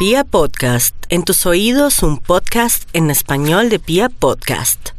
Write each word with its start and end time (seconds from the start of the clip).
Pia 0.00 0.24
Podcast, 0.24 0.96
en 1.10 1.24
tus 1.24 1.44
oídos 1.44 2.02
un 2.02 2.16
podcast 2.16 2.88
en 2.94 3.10
español 3.10 3.68
de 3.68 3.78
Pia 3.78 4.08
Podcast. 4.08 4.92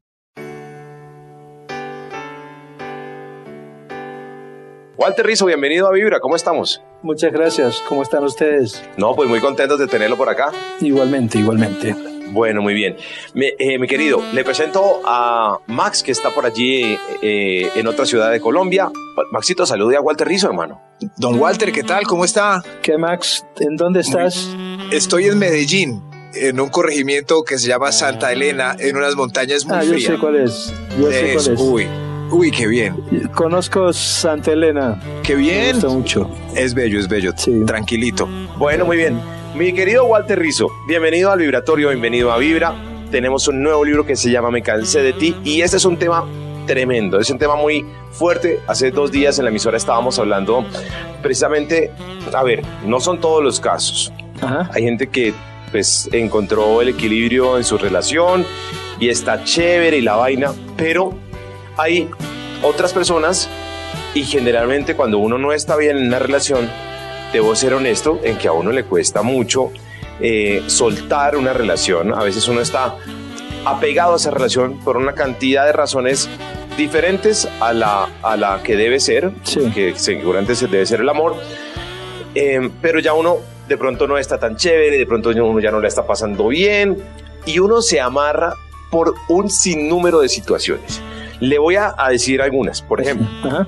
Walter 4.98 5.26
Rizzo, 5.26 5.48
bienvenido 5.48 5.88
a 5.88 5.92
Vibra, 5.92 6.20
¿cómo 6.20 6.36
estamos? 6.36 6.84
Muchas 7.02 7.34
gracias, 7.34 7.82
¿cómo 7.90 8.04
están 8.04 8.24
ustedes? 8.24 8.84
No, 8.96 9.16
pues 9.16 9.28
muy 9.28 9.40
contentos 9.40 9.80
de 9.80 9.88
tenerlo 9.88 10.18
por 10.18 10.30
acá. 10.30 10.52
Igualmente, 10.82 11.40
igualmente. 11.40 11.96
Bueno, 12.32 12.62
muy 12.62 12.76
bien. 12.76 12.96
Mi, 13.34 13.48
eh, 13.58 13.80
mi 13.80 13.88
querido, 13.88 14.22
le 14.34 14.44
presento 14.44 15.02
a 15.04 15.58
Max, 15.66 16.04
que 16.04 16.12
está 16.12 16.30
por 16.30 16.46
allí 16.46 16.96
eh, 17.24 17.72
en 17.76 17.88
otra 17.88 18.06
ciudad 18.06 18.32
de 18.32 18.40
Colombia. 18.40 18.92
Maxito, 19.32 19.66
salude 19.66 19.98
a 19.98 20.02
Walter 20.02 20.28
Rizzo, 20.28 20.48
hermano. 20.48 20.80
Don 21.18 21.40
Walter, 21.40 21.72
¿qué 21.72 21.84
tal? 21.84 22.06
¿Cómo 22.06 22.24
está? 22.24 22.64
¿Qué, 22.84 22.98
Max? 22.98 23.44
¿En 23.60 23.76
dónde 23.76 24.02
estás? 24.02 24.48
Estoy 24.92 25.26
en 25.26 25.40
Medellín, 25.40 26.02
en 26.36 26.60
un 26.60 26.70
corregimiento 26.70 27.44
que 27.44 27.58
se 27.58 27.68
llama 27.70 27.92
Santa 27.92 28.32
Elena, 28.32 28.76
en 28.78 28.96
unas 28.98 29.16
montañas 29.16 29.66
muy 29.66 29.76
Ah, 29.78 29.84
yo 29.84 29.98
sé 30.00 30.18
cuál 30.20 30.36
es. 30.36 30.74
Yo 31.00 31.10
sé 31.12 31.34
cuál 31.34 31.48
es. 31.54 31.60
Uy, 31.60 31.88
uy, 32.30 32.52
qué 32.52 32.68
bien. 32.68 32.96
Conozco 33.34 33.94
Santa 33.94 34.52
Elena. 34.52 35.02
Qué 35.24 35.36
Me 35.36 35.42
bien. 35.44 35.72
gusta 35.74 35.88
mucho. 35.90 36.30
Es 36.56 36.74
bello, 36.74 37.00
es 37.00 37.08
bello. 37.08 37.32
Sí. 37.38 37.64
Tranquilito. 37.66 38.28
Bueno, 38.58 38.86
muy 38.86 38.98
bien. 38.98 39.20
Mi 39.56 39.74
querido 39.74 40.06
Walter 40.06 40.38
Rizzo, 40.40 40.68
bienvenido 40.88 41.32
al 41.32 41.40
Vibratorio, 41.40 41.90
bienvenido 41.90 42.32
a 42.32 42.38
Vibra. 42.38 42.74
Tenemos 43.12 43.48
un 43.48 43.62
nuevo 43.64 43.84
libro 43.86 44.06
que 44.06 44.16
se 44.18 44.30
llama 44.30 44.52
Me 44.52 44.62
cansé 44.62 45.02
de 45.02 45.14
ti 45.14 45.36
y 45.44 45.62
este 45.62 45.78
es 45.78 45.86
un 45.86 45.98
tema 45.98 46.26
tremendo, 46.68 47.20
es 47.20 47.30
un 47.30 47.38
tema 47.38 47.56
muy 47.56 47.86
fuerte. 48.12 48.60
Hace 48.68 48.92
dos 48.92 49.12
días 49.12 49.38
en 49.40 49.46
la 49.46 49.52
emisora 49.52 49.76
estábamos 49.78 50.20
hablando 50.20 50.66
precisamente, 51.22 51.92
a 52.34 52.44
ver, 52.44 52.62
no 52.86 53.00
son 53.02 53.20
todos 53.20 53.44
los 53.44 53.60
casos. 53.60 54.12
Ajá. 54.42 54.70
Hay 54.74 54.84
gente 54.84 55.08
que 55.08 55.34
pues 55.72 56.10
encontró 56.12 56.82
el 56.82 56.90
equilibrio 56.90 57.58
en 57.58 57.64
su 57.64 57.78
relación 57.78 58.46
y 59.00 59.10
está 59.10 59.44
chévere 59.44 59.98
y 59.98 60.02
la 60.02 60.16
vaina, 60.18 60.52
pero 60.76 61.14
hay 61.78 62.10
otras 62.62 62.92
personas 62.94 63.50
y 64.14 64.24
generalmente 64.24 64.96
cuando 64.96 65.18
uno 65.20 65.38
no 65.38 65.54
está 65.54 65.78
bien 65.78 65.98
en 65.98 66.08
una 66.08 66.20
relación, 66.20 66.70
debo 67.32 67.56
ser 67.56 67.74
honesto 67.74 68.20
en 68.24 68.38
que 68.38 68.48
a 68.50 68.52
uno 68.52 68.72
le 68.72 68.84
cuesta 68.84 69.22
mucho 69.22 69.72
eh, 70.20 70.62
soltar 70.68 71.38
una 71.38 71.54
relación. 71.54 72.14
A 72.14 72.22
veces 72.24 72.48
uno 72.50 72.60
está 72.62 72.96
apegado 73.64 74.14
a 74.14 74.18
esa 74.18 74.32
relación 74.32 74.80
por 74.84 74.98
una 74.98 75.14
cantidad 75.14 75.66
de 75.66 75.72
razones 75.72 76.28
diferentes 76.78 77.48
a 77.62 77.72
la, 77.74 78.10
a 78.22 78.36
la 78.36 78.62
que 78.64 78.76
debe 78.76 79.00
ser, 79.00 79.32
Sí. 79.44 79.72
que 79.74 79.94
seguramente 79.96 80.56
se 80.56 80.68
debe 80.68 80.86
ser 80.86 81.00
el 81.00 81.10
amor. 81.10 81.36
Eh, 82.36 82.70
pero 82.82 83.00
ya 83.00 83.14
uno 83.14 83.38
de 83.72 83.78
pronto 83.78 84.06
no 84.06 84.18
está 84.18 84.38
tan 84.38 84.58
chévere, 84.58 84.98
de 84.98 85.06
pronto 85.06 85.30
uno 85.30 85.60
ya 85.62 85.72
no 85.72 85.80
le 85.80 85.88
está 85.88 86.06
pasando 86.06 86.50
bien 86.50 86.98
y 87.46 87.60
uno 87.60 87.82
se 87.82 88.02
amarra 88.02 88.56
por 88.92 89.16
un 89.30 89.50
sinnúmero 89.50 90.20
de 90.20 90.28
situaciones. 90.28 91.02
Le 91.40 91.58
voy 91.58 91.78
a, 91.78 91.96
a 91.98 92.10
decir 92.10 92.42
algunas, 92.42 92.82
por 92.82 93.00
ejemplo, 93.00 93.26
Ajá. 93.46 93.66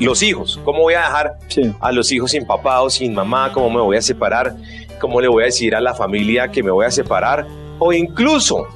los 0.00 0.22
hijos. 0.22 0.58
¿Cómo 0.64 0.80
voy 0.80 0.94
a 0.94 1.00
dejar 1.02 1.34
Sí. 1.48 1.72
a 1.78 1.92
los 1.92 2.10
hijos 2.10 2.30
sin 2.30 2.46
papá 2.46 2.80
o 2.80 2.88
sin 2.88 3.12
mamá? 3.14 3.52
¿Cómo 3.52 3.68
me 3.68 3.82
voy 3.82 3.98
a 3.98 4.02
separar? 4.02 4.56
¿Cómo 4.98 5.20
le 5.20 5.28
voy 5.28 5.42
a 5.42 5.46
decir 5.46 5.74
a 5.74 5.80
la 5.82 5.92
familia 5.94 6.48
que 6.48 6.62
me 6.62 6.70
voy 6.70 6.86
a 6.86 6.90
separar? 6.90 7.46
O 7.78 7.92
incluso, 7.92 8.66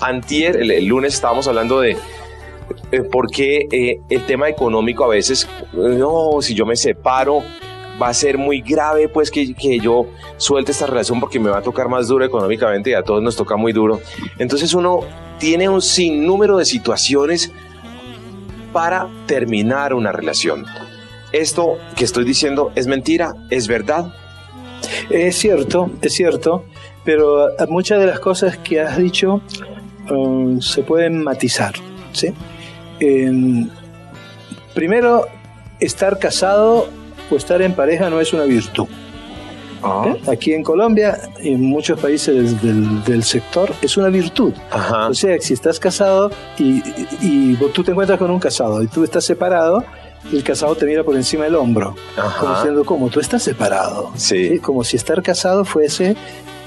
antier, 0.00 0.56
el, 0.56 0.70
el 0.70 0.86
lunes 0.86 1.12
estábamos 1.12 1.46
hablando 1.46 1.80
de 1.80 1.96
eh, 2.92 3.02
por 3.02 3.30
qué 3.30 3.66
eh, 3.70 4.00
el 4.08 4.24
tema 4.24 4.48
económico 4.48 5.04
a 5.04 5.08
veces, 5.08 5.46
no, 5.74 6.38
si 6.40 6.54
yo 6.54 6.64
me 6.64 6.76
separo, 6.76 7.42
va 8.00 8.08
a 8.08 8.14
ser 8.14 8.38
muy 8.38 8.60
grave 8.60 9.08
pues 9.08 9.30
que, 9.30 9.54
que 9.54 9.78
yo 9.78 10.06
suelte 10.36 10.72
esta 10.72 10.86
relación 10.86 11.20
porque 11.20 11.38
me 11.38 11.50
va 11.50 11.58
a 11.58 11.62
tocar 11.62 11.88
más 11.88 12.08
duro 12.08 12.24
económicamente 12.24 12.90
y 12.90 12.94
a 12.94 13.02
todos 13.02 13.22
nos 13.22 13.36
toca 13.36 13.56
muy 13.56 13.72
duro. 13.72 14.00
Entonces 14.38 14.72
uno 14.74 15.00
tiene 15.38 15.68
un 15.68 15.82
sinnúmero 15.82 16.58
de 16.58 16.64
situaciones 16.64 17.50
para 18.72 19.08
terminar 19.26 19.94
una 19.94 20.12
relación. 20.12 20.64
Esto 21.32 21.78
que 21.96 22.04
estoy 22.04 22.24
diciendo 22.24 22.72
es 22.74 22.86
mentira, 22.86 23.34
es 23.50 23.68
verdad. 23.68 24.14
Es 25.10 25.38
cierto, 25.38 25.90
es 26.02 26.14
cierto, 26.14 26.64
pero 27.04 27.48
muchas 27.68 28.00
de 28.00 28.06
las 28.06 28.20
cosas 28.20 28.56
que 28.58 28.80
has 28.80 28.96
dicho 28.96 29.40
um, 30.10 30.60
se 30.60 30.82
pueden 30.82 31.22
matizar. 31.22 31.74
¿sí? 32.12 32.32
Em, 32.98 33.68
primero, 34.74 35.26
estar 35.78 36.18
casado 36.18 36.88
o 37.30 37.36
estar 37.36 37.60
en 37.62 37.74
pareja 37.74 38.10
no 38.10 38.20
es 38.20 38.32
una 38.32 38.44
virtud. 38.44 38.86
¿eh? 40.06 40.20
Aquí 40.30 40.52
en 40.52 40.62
Colombia 40.62 41.18
y 41.42 41.54
en 41.54 41.62
muchos 41.62 41.98
países 41.98 42.60
del, 42.62 43.02
del 43.04 43.22
sector 43.24 43.72
es 43.80 43.96
una 43.96 44.08
virtud. 44.08 44.52
Ajá. 44.70 45.08
O 45.08 45.14
sea, 45.14 45.40
si 45.40 45.54
estás 45.54 45.80
casado 45.80 46.30
y, 46.58 46.82
y- 47.22 47.56
tú 47.72 47.82
te 47.82 47.92
encuentras 47.92 48.18
con 48.18 48.30
un 48.30 48.38
casado 48.38 48.82
y 48.82 48.88
tú 48.88 49.04
estás 49.04 49.24
separado, 49.24 49.82
el 50.30 50.42
casado 50.44 50.74
te 50.76 50.84
mira 50.84 51.02
por 51.02 51.16
encima 51.16 51.44
del 51.44 51.54
hombro, 51.56 51.94
como 52.14 52.26
Ajá. 52.28 52.56
diciendo, 52.58 52.84
¿cómo? 52.84 53.08
Tú 53.08 53.20
estás 53.20 53.42
separado. 53.42 54.10
Sí. 54.16 54.58
Como 54.58 54.84
si 54.84 54.96
estar 54.98 55.22
casado 55.22 55.64
fuese 55.64 56.14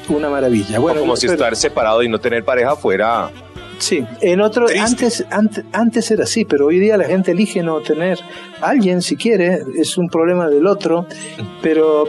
una 0.09 0.27
maravilla. 0.29 0.79
O 0.79 0.87
como 0.95 1.15
si 1.15 1.27
estar 1.27 1.55
separado 1.55 2.01
y 2.01 2.09
no 2.09 2.19
tener 2.19 2.43
pareja 2.43 2.75
fuera. 2.75 3.29
Sí, 3.79 4.05
en 4.21 4.39
otro, 4.41 4.67
antes, 4.79 5.25
antes, 5.29 5.65
antes 5.73 6.09
era 6.11 6.23
así, 6.23 6.45
pero 6.45 6.67
hoy 6.67 6.79
día 6.79 6.95
la 6.97 7.05
gente 7.05 7.31
elige 7.31 7.61
no 7.63 7.81
tener 7.81 8.19
a 8.61 8.69
alguien 8.69 9.01
si 9.01 9.15
quiere, 9.17 9.59
es 9.77 9.97
un 9.97 10.07
problema 10.07 10.47
del 10.47 10.67
otro, 10.67 11.05
pero 11.61 12.05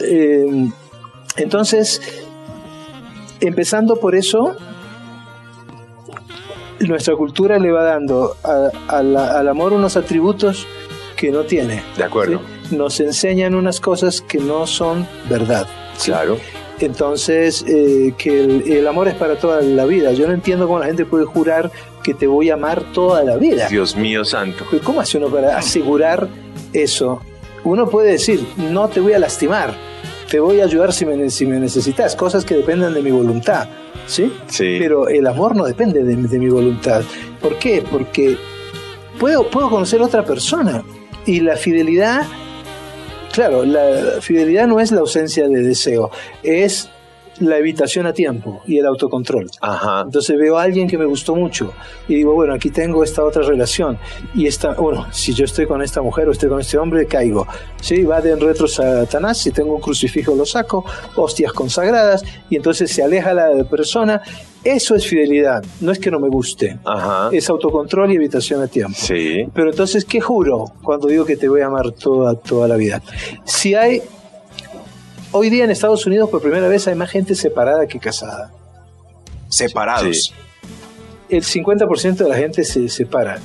eh, 0.00 0.68
entonces, 1.36 2.00
empezando 3.40 3.96
por 3.96 4.14
eso, 4.14 4.56
nuestra 6.80 7.16
cultura 7.16 7.58
le 7.58 7.72
va 7.72 7.82
dando 7.84 8.36
a- 8.44 8.70
a 8.98 9.02
la- 9.02 9.38
al 9.38 9.48
amor 9.48 9.72
unos 9.72 9.96
atributos 9.96 10.66
que 11.16 11.30
no 11.32 11.42
tiene. 11.42 11.82
De 11.96 12.04
acuerdo. 12.04 12.40
¿sí? 12.68 12.76
Nos 12.76 13.00
enseñan 13.00 13.54
unas 13.56 13.80
cosas 13.80 14.20
que 14.20 14.38
no 14.38 14.66
son 14.66 15.06
verdad. 15.28 15.66
¿sí? 15.96 16.12
Claro. 16.12 16.38
Entonces, 16.80 17.64
eh, 17.66 18.14
que 18.16 18.40
el, 18.40 18.70
el 18.70 18.86
amor 18.86 19.08
es 19.08 19.14
para 19.14 19.36
toda 19.36 19.60
la 19.60 19.84
vida. 19.84 20.12
Yo 20.12 20.26
no 20.26 20.32
entiendo 20.32 20.66
cómo 20.66 20.78
la 20.78 20.86
gente 20.86 21.04
puede 21.04 21.24
jurar 21.24 21.70
que 22.02 22.14
te 22.14 22.26
voy 22.26 22.50
a 22.50 22.54
amar 22.54 22.82
toda 22.92 23.22
la 23.24 23.36
vida. 23.36 23.68
Dios 23.68 23.96
mío 23.96 24.24
santo. 24.24 24.64
¿Cómo 24.84 25.00
hace 25.00 25.18
uno 25.18 25.28
para 25.28 25.58
asegurar 25.58 26.28
eso? 26.72 27.20
Uno 27.64 27.88
puede 27.88 28.12
decir, 28.12 28.46
no 28.56 28.88
te 28.88 29.00
voy 29.00 29.12
a 29.12 29.18
lastimar, 29.18 29.74
te 30.30 30.40
voy 30.40 30.60
a 30.60 30.64
ayudar 30.64 30.92
si 30.92 31.04
me, 31.04 31.28
si 31.30 31.44
me 31.46 31.58
necesitas, 31.58 32.14
cosas 32.14 32.44
que 32.44 32.54
dependen 32.54 32.94
de 32.94 33.02
mi 33.02 33.10
voluntad, 33.10 33.68
¿sí? 34.06 34.32
Sí. 34.46 34.76
Pero 34.78 35.08
el 35.08 35.26
amor 35.26 35.56
no 35.56 35.64
depende 35.64 36.02
de, 36.04 36.16
de 36.16 36.38
mi 36.38 36.48
voluntad. 36.48 37.02
¿Por 37.42 37.58
qué? 37.58 37.82
Porque 37.90 38.38
puedo, 39.18 39.50
puedo 39.50 39.68
conocer 39.68 40.00
a 40.00 40.04
otra 40.04 40.24
persona 40.24 40.82
y 41.26 41.40
la 41.40 41.56
fidelidad, 41.56 42.22
claro, 43.38 43.64
la 43.64 44.20
fidelidad 44.20 44.66
no 44.66 44.80
es 44.80 44.90
la 44.90 44.98
ausencia 44.98 45.48
de 45.48 45.62
deseo, 45.62 46.10
es 46.42 46.90
la 47.38 47.56
evitación 47.56 48.04
a 48.06 48.12
tiempo 48.12 48.60
y 48.66 48.78
el 48.78 48.86
autocontrol. 48.86 49.48
Ajá. 49.60 50.02
Entonces 50.04 50.36
veo 50.36 50.58
a 50.58 50.64
alguien 50.64 50.88
que 50.88 50.98
me 50.98 51.04
gustó 51.04 51.36
mucho 51.36 51.72
y 52.08 52.16
digo, 52.16 52.34
bueno, 52.34 52.52
aquí 52.52 52.70
tengo 52.70 53.04
esta 53.04 53.22
otra 53.22 53.42
relación 53.42 53.96
y 54.34 54.48
esta, 54.48 54.72
bueno, 54.72 55.06
si 55.12 55.34
yo 55.34 55.44
estoy 55.44 55.68
con 55.68 55.82
esta 55.82 56.02
mujer 56.02 56.26
o 56.26 56.32
estoy 56.32 56.48
con 56.48 56.58
este 56.58 56.78
hombre, 56.78 57.06
caigo. 57.06 57.46
Sí, 57.80 58.02
va 58.02 58.20
de 58.20 58.32
en 58.32 58.40
retro 58.40 58.66
Satanás, 58.66 59.38
si 59.38 59.52
tengo 59.52 59.76
un 59.76 59.80
crucifijo 59.80 60.34
lo 60.34 60.44
saco, 60.44 60.84
hostias 61.14 61.52
consagradas 61.52 62.24
y 62.50 62.56
entonces 62.56 62.90
se 62.90 63.04
aleja 63.04 63.32
la 63.34 63.62
persona. 63.70 64.20
Eso 64.70 64.94
es 64.94 65.06
fidelidad, 65.06 65.64
no 65.80 65.92
es 65.92 65.98
que 65.98 66.10
no 66.10 66.20
me 66.20 66.28
guste, 66.28 66.78
Ajá. 66.84 67.30
es 67.32 67.48
autocontrol 67.48 68.12
y 68.12 68.16
evitación 68.16 68.62
a 68.62 68.66
tiempo. 68.66 68.98
Sí. 68.98 69.48
Pero 69.54 69.70
entonces, 69.70 70.04
¿qué 70.04 70.20
juro 70.20 70.66
cuando 70.82 71.08
digo 71.08 71.24
que 71.24 71.38
te 71.38 71.48
voy 71.48 71.62
a 71.62 71.66
amar 71.68 71.92
toda, 71.92 72.34
toda 72.34 72.68
la 72.68 72.76
vida? 72.76 73.00
Si 73.46 73.74
hay, 73.74 74.02
hoy 75.32 75.48
día 75.48 75.64
en 75.64 75.70
Estados 75.70 76.04
Unidos 76.06 76.28
por 76.28 76.42
primera 76.42 76.68
vez 76.68 76.86
hay 76.86 76.94
más 76.96 77.10
gente 77.10 77.34
separada 77.34 77.86
que 77.86 77.98
casada. 77.98 78.52
Separados. 79.48 80.26
Sí. 80.26 80.32
el 81.30 81.42
50% 81.42 82.16
de 82.16 82.28
la 82.28 82.36
gente 82.36 82.62
se 82.64 82.90
separa. 82.90 83.38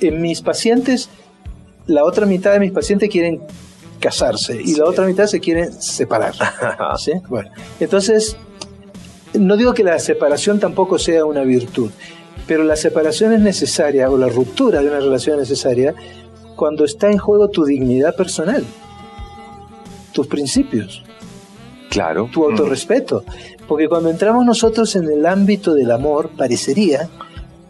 En 0.00 0.22
mis 0.22 0.40
pacientes, 0.40 1.10
la 1.86 2.02
otra 2.02 2.24
mitad 2.24 2.52
de 2.54 2.60
mis 2.60 2.72
pacientes 2.72 3.10
quieren 3.10 3.42
casarse 4.00 4.58
y 4.60 4.74
la 4.76 4.86
otra 4.86 5.04
mitad 5.04 5.26
se 5.26 5.38
quieren 5.38 5.70
separar. 5.70 6.32
¿sí? 6.98 7.12
Bueno, 7.28 7.50
entonces, 7.78 8.38
no 9.34 9.56
digo 9.56 9.74
que 9.74 9.84
la 9.84 9.98
separación 9.98 10.58
tampoco 10.60 10.98
sea 10.98 11.24
una 11.24 11.42
virtud, 11.42 11.90
pero 12.46 12.64
la 12.64 12.76
separación 12.76 13.32
es 13.32 13.40
necesaria 13.40 14.10
o 14.10 14.16
la 14.18 14.28
ruptura 14.28 14.80
de 14.82 14.88
una 14.88 15.00
relación 15.00 15.34
es 15.40 15.48
necesaria 15.48 15.94
cuando 16.56 16.84
está 16.84 17.10
en 17.10 17.18
juego 17.18 17.48
tu 17.48 17.64
dignidad 17.64 18.14
personal, 18.14 18.64
tus 20.12 20.26
principios 20.26 21.02
Claro. 21.88 22.28
tu 22.32 22.44
autorrespeto. 22.44 23.24
Porque 23.68 23.88
cuando 23.88 24.10
entramos 24.10 24.44
nosotros 24.44 24.96
en 24.96 25.04
el 25.10 25.24
ámbito 25.26 25.74
del 25.74 25.90
amor, 25.90 26.30
parecería 26.36 27.08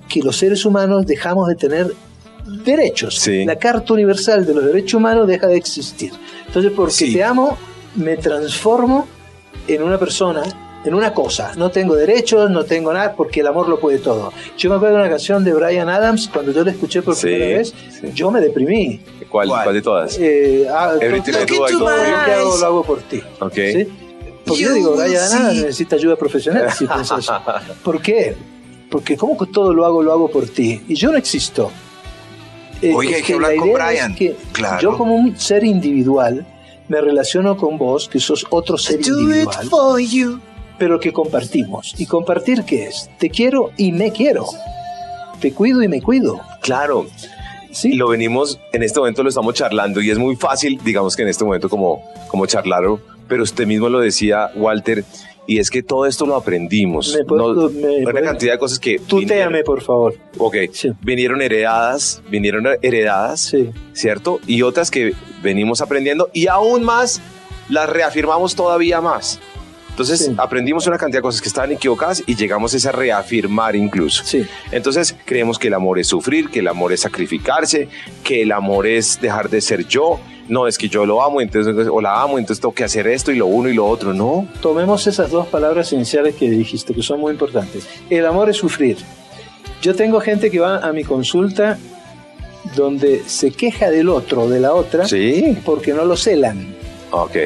que 0.08 0.20
los 0.22 0.36
seres 0.36 0.64
humanos 0.64 1.06
dejamos 1.06 1.48
de 1.48 1.54
tener 1.56 1.92
derechos. 2.64 3.18
Sí. 3.18 3.44
La 3.44 3.56
Carta 3.56 3.92
Universal 3.92 4.44
de 4.46 4.54
los 4.54 4.64
Derechos 4.64 4.94
Humanos 4.94 5.26
deja 5.28 5.46
de 5.46 5.56
existir. 5.56 6.12
Entonces, 6.46 6.72
porque 6.74 6.92
Sí. 6.92 7.12
te 7.12 7.22
amo, 7.24 7.56
me 7.96 8.16
transformo 8.16 9.06
en 9.68 9.82
una 9.82 9.98
persona, 9.98 10.42
en 10.84 10.94
una 10.94 11.12
cosa. 11.14 11.52
No 11.56 11.70
tengo 11.70 11.94
derechos, 11.94 12.50
no 12.50 12.64
tengo 12.64 12.92
nada, 12.92 13.14
porque 13.14 13.40
el 13.40 13.46
amor 13.46 13.68
lo 13.68 13.78
puede 13.78 13.98
todo. 13.98 14.32
Yo 14.56 14.70
me 14.70 14.76
acuerdo 14.76 14.96
de 14.96 15.02
una 15.02 15.10
canción 15.10 15.44
de 15.44 15.52
Brian 15.52 15.88
Adams, 15.88 16.28
cuando 16.32 16.52
yo 16.52 16.64
la 16.64 16.70
escuché 16.72 17.02
por 17.02 17.14
Sí, 17.14 17.22
primera 17.26 17.58
vez, 17.58 17.74
sí. 18.00 18.10
yo 18.14 18.30
me 18.30 18.40
deprimí. 18.40 19.00
¿Cuál, 19.28 19.48
¿Cuál? 19.48 19.62
¿Cuál 19.64 19.74
de 19.74 19.82
todas? 19.82 20.18
Eh, 20.18 20.66
ah, 20.70 20.94
Everything 21.00 21.32
todo, 21.32 21.42
I 21.44 21.46
do, 21.46 21.68
I 21.68 21.72
do 21.72 21.88
hago 21.88 22.56
lo 22.58 22.66
hago 22.66 22.84
por 22.84 23.00
ti. 23.02 23.22
Ok. 23.40 23.54
¿sí? 23.54 23.88
Porque 24.44 24.60
yo 24.60 24.68
You 24.70 24.74
digo, 24.74 24.96
Brian 24.96 25.22
Adams 25.22 25.54
necesita 25.54 25.96
ayuda 25.96 26.16
profesional 26.16 26.70
si. 26.72 26.86
¿Por 27.84 28.02
qué? 28.02 28.34
Porque 28.90 29.16
como 29.16 29.38
que 29.38 29.46
todo 29.46 29.72
lo 29.72 29.86
hago, 29.86 30.02
lo 30.02 30.12
hago 30.12 30.30
por 30.30 30.46
ti. 30.46 30.82
Y 30.88 30.94
yo 30.94 31.12
no 31.12 31.18
existo. 31.18 31.70
Eh, 32.82 32.92
Oiga, 32.94 33.16
hay 33.16 33.22
que 33.22 33.34
hablar 33.34 33.52
la 33.52 33.56
con 33.58 33.68
idea 33.68 33.78
es 33.78 33.92
Brian. 33.92 34.14
que 34.16 34.36
Claro. 34.52 34.80
Yo 34.82 34.98
como 34.98 35.14
un 35.14 35.38
ser 35.38 35.62
individual 35.64 36.44
me 36.88 37.00
relaciono 37.00 37.56
con 37.56 37.78
vos, 37.78 38.08
que 38.08 38.18
sos 38.18 38.44
otro 38.50 38.76
ser 38.76 38.96
individual, 39.00 39.68
for 39.68 40.00
you. 40.00 40.40
Pero 40.82 40.98
que 40.98 41.12
compartimos. 41.12 41.94
¿Y 41.96 42.06
compartir 42.06 42.64
qué 42.64 42.86
es? 42.88 43.08
Te 43.20 43.30
quiero 43.30 43.70
y 43.76 43.92
me 43.92 44.10
quiero. 44.10 44.46
Te 45.40 45.52
cuido 45.52 45.80
y 45.80 45.86
me 45.86 46.02
cuido. 46.02 46.40
Claro, 46.60 47.06
¿Sí? 47.70 47.92
lo 47.92 48.08
venimos, 48.08 48.58
en 48.72 48.82
este 48.82 48.98
momento 48.98 49.22
lo 49.22 49.28
estamos 49.28 49.54
charlando 49.54 50.00
y 50.00 50.10
es 50.10 50.18
muy 50.18 50.34
fácil, 50.34 50.80
digamos 50.84 51.14
que 51.14 51.22
en 51.22 51.28
este 51.28 51.44
momento 51.44 51.68
como, 51.68 52.02
como 52.26 52.46
charlarlo, 52.46 52.98
pero 53.28 53.44
usted 53.44 53.64
mismo 53.64 53.88
lo 53.88 54.00
decía, 54.00 54.50
Walter, 54.56 55.04
y 55.46 55.58
es 55.60 55.70
que 55.70 55.84
todo 55.84 56.06
esto 56.06 56.26
lo 56.26 56.34
aprendimos. 56.34 57.14
¿Me 57.16 57.24
puedo- 57.24 57.54
No- 57.54 57.68
me 57.70 57.98
una 57.98 58.10
puedo- 58.10 58.24
cantidad 58.24 58.54
de 58.54 58.58
cosas 58.58 58.80
que... 58.80 58.98
Tutéame, 58.98 59.62
por 59.62 59.82
favor. 59.82 60.16
Ok, 60.38 60.56
Sí. 60.72 60.90
vinieron 61.00 61.42
heredadas, 61.42 62.22
vinieron 62.28 62.66
heredadas, 62.82 63.40
Sí. 63.40 63.70
¿cierto? 63.92 64.40
Y 64.48 64.62
otras 64.62 64.90
que 64.90 65.14
venimos 65.44 65.80
aprendiendo 65.80 66.28
y 66.32 66.48
aún 66.48 66.82
más 66.82 67.20
las 67.68 67.88
reafirmamos 67.88 68.56
todavía 68.56 69.00
más. 69.00 69.38
Entonces 69.92 70.24
Sí. 70.26 70.34
aprendimos 70.38 70.86
una 70.86 70.98
cantidad 70.98 71.18
de 71.18 71.22
cosas 71.22 71.40
que 71.40 71.48
estaban 71.48 71.70
equivocadas 71.72 72.22
y 72.26 72.34
llegamos 72.34 72.74
a 72.74 72.76
esa 72.78 72.92
reafirmar 72.92 73.76
incluso. 73.76 74.24
Sí. 74.24 74.44
Entonces 74.70 75.14
creemos 75.24 75.58
que 75.58 75.68
el 75.68 75.74
amor 75.74 75.98
es 75.98 76.08
sufrir, 76.08 76.48
que 76.50 76.58
el 76.60 76.68
amor 76.68 76.92
es 76.92 77.00
sacrificarse, 77.02 77.88
que 78.24 78.42
el 78.42 78.52
amor 78.52 78.86
es 78.86 79.20
dejar 79.20 79.48
de 79.50 79.60
ser 79.60 79.86
yo. 79.86 80.18
No, 80.48 80.66
es 80.66 80.76
que 80.76 80.88
yo 80.88 81.06
lo 81.06 81.22
amo, 81.22 81.40
entonces, 81.40 81.74
o 81.90 82.00
la 82.00 82.20
amo, 82.20 82.38
entonces 82.38 82.60
tengo 82.60 82.74
que 82.74 82.84
hacer 82.84 83.06
esto 83.06 83.30
y 83.30 83.36
lo 83.36 83.46
uno 83.46 83.68
y 83.68 83.74
lo 83.74 83.86
otro. 83.86 84.12
No, 84.12 84.48
Tomemos 84.60 85.06
esas 85.06 85.30
dos 85.30 85.46
palabras 85.46 85.92
iniciales 85.92 86.34
que 86.34 86.50
dijiste, 86.50 86.92
que 86.94 87.02
son 87.02 87.20
muy 87.20 87.32
importantes. 87.32 87.86
El 88.10 88.26
amor 88.26 88.50
es 88.50 88.56
sufrir. 88.56 88.96
Yo 89.82 89.94
tengo 89.94 90.20
gente 90.20 90.50
que 90.50 90.58
va 90.58 90.78
a 90.78 90.92
mi 90.92 91.04
consulta 91.04 91.78
donde 92.76 93.22
se 93.26 93.50
queja 93.50 93.90
del 93.90 94.08
otro, 94.08 94.48
de 94.48 94.60
la 94.60 94.72
otra, 94.74 95.06
sí. 95.06 95.56
porque 95.64 95.92
no 95.92 96.04
lo 96.04 96.16
celan. 96.16 96.74
Ok. 97.12 97.36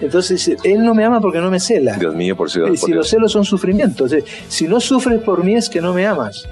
Entonces, 0.00 0.50
él 0.64 0.82
no 0.82 0.94
me 0.94 1.04
ama 1.04 1.20
porque 1.20 1.38
no 1.38 1.50
me 1.50 1.60
cela. 1.60 1.96
Dios 1.96 2.14
mío, 2.14 2.36
por 2.36 2.50
ciudad. 2.50 2.74
Si 2.74 2.90
los 2.92 3.08
celos 3.08 3.32
son 3.32 3.44
sufrimiento. 3.44 4.04
O 4.04 4.08
sea, 4.08 4.20
si 4.48 4.66
no 4.68 4.80
sufres 4.80 5.20
por 5.20 5.44
mí 5.44 5.54
es 5.54 5.68
que 5.68 5.80
no 5.80 5.94
me 5.94 6.06
amas. 6.06 6.48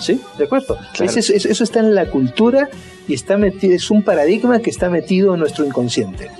¿Sí? 0.00 0.20
¿De 0.36 0.44
acuerdo? 0.44 0.78
Claro. 0.92 1.12
Eso, 1.12 1.32
eso 1.34 1.64
está 1.64 1.80
en 1.80 1.94
la 1.94 2.06
cultura 2.06 2.68
y 3.08 3.14
está 3.14 3.36
metido, 3.36 3.74
es 3.74 3.90
un 3.90 4.02
paradigma 4.04 4.60
que 4.60 4.70
está 4.70 4.88
metido 4.90 5.34
en 5.34 5.40
nuestro 5.40 5.64
inconsciente. 5.64 6.30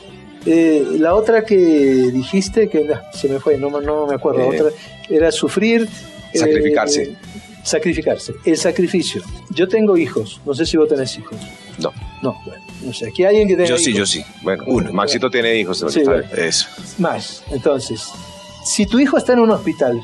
Eh, 0.46 0.84
la 1.00 1.14
otra 1.14 1.44
que 1.44 1.56
dijiste, 1.56 2.68
que 2.68 2.88
se 3.12 3.28
me 3.28 3.40
fue, 3.40 3.58
no, 3.58 3.68
me- 3.70 3.84
no 3.84 4.06
me 4.06 4.14
acuerdo, 4.14 4.52
Eh, 4.52 4.60
otra, 4.62 4.76
era 5.10 5.32
sufrir. 5.32 5.88
eh, 6.32 6.38
sacrificarse. 6.38 7.16
sacrificarse. 7.64 8.32
El 8.44 8.56
sacrificio. 8.56 9.22
Yo 9.50 9.66
tengo 9.66 9.96
hijos, 9.96 10.40
no 10.46 10.54
sé 10.54 10.64
si 10.64 10.76
vos 10.76 10.88
tenés 10.88 11.18
hijos. 11.18 11.36
No. 11.78 11.92
No, 12.22 12.36
bueno, 12.46 12.62
no 12.82 12.92
sé. 12.92 13.08
Aquí 13.08 13.22
hay 13.24 13.28
alguien 13.30 13.48
que 13.48 13.54
tenga 13.56 13.68
Yo 13.68 13.78
sí, 13.78 13.92
yo 13.92 14.06
sí. 14.06 14.22
Bueno, 14.42 14.64
Uno. 14.66 14.92
Maxito 14.92 15.30
tiene 15.30 15.54
hijos. 15.56 15.84
Sí, 15.88 16.02
bueno. 16.04 16.24
Eso. 16.36 16.66
Más. 16.98 17.42
Entonces, 17.50 18.08
si 18.64 18.86
tu 18.86 18.98
hijo 18.98 19.16
está 19.18 19.32
en 19.32 19.40
un 19.40 19.50
hospital, 19.50 20.00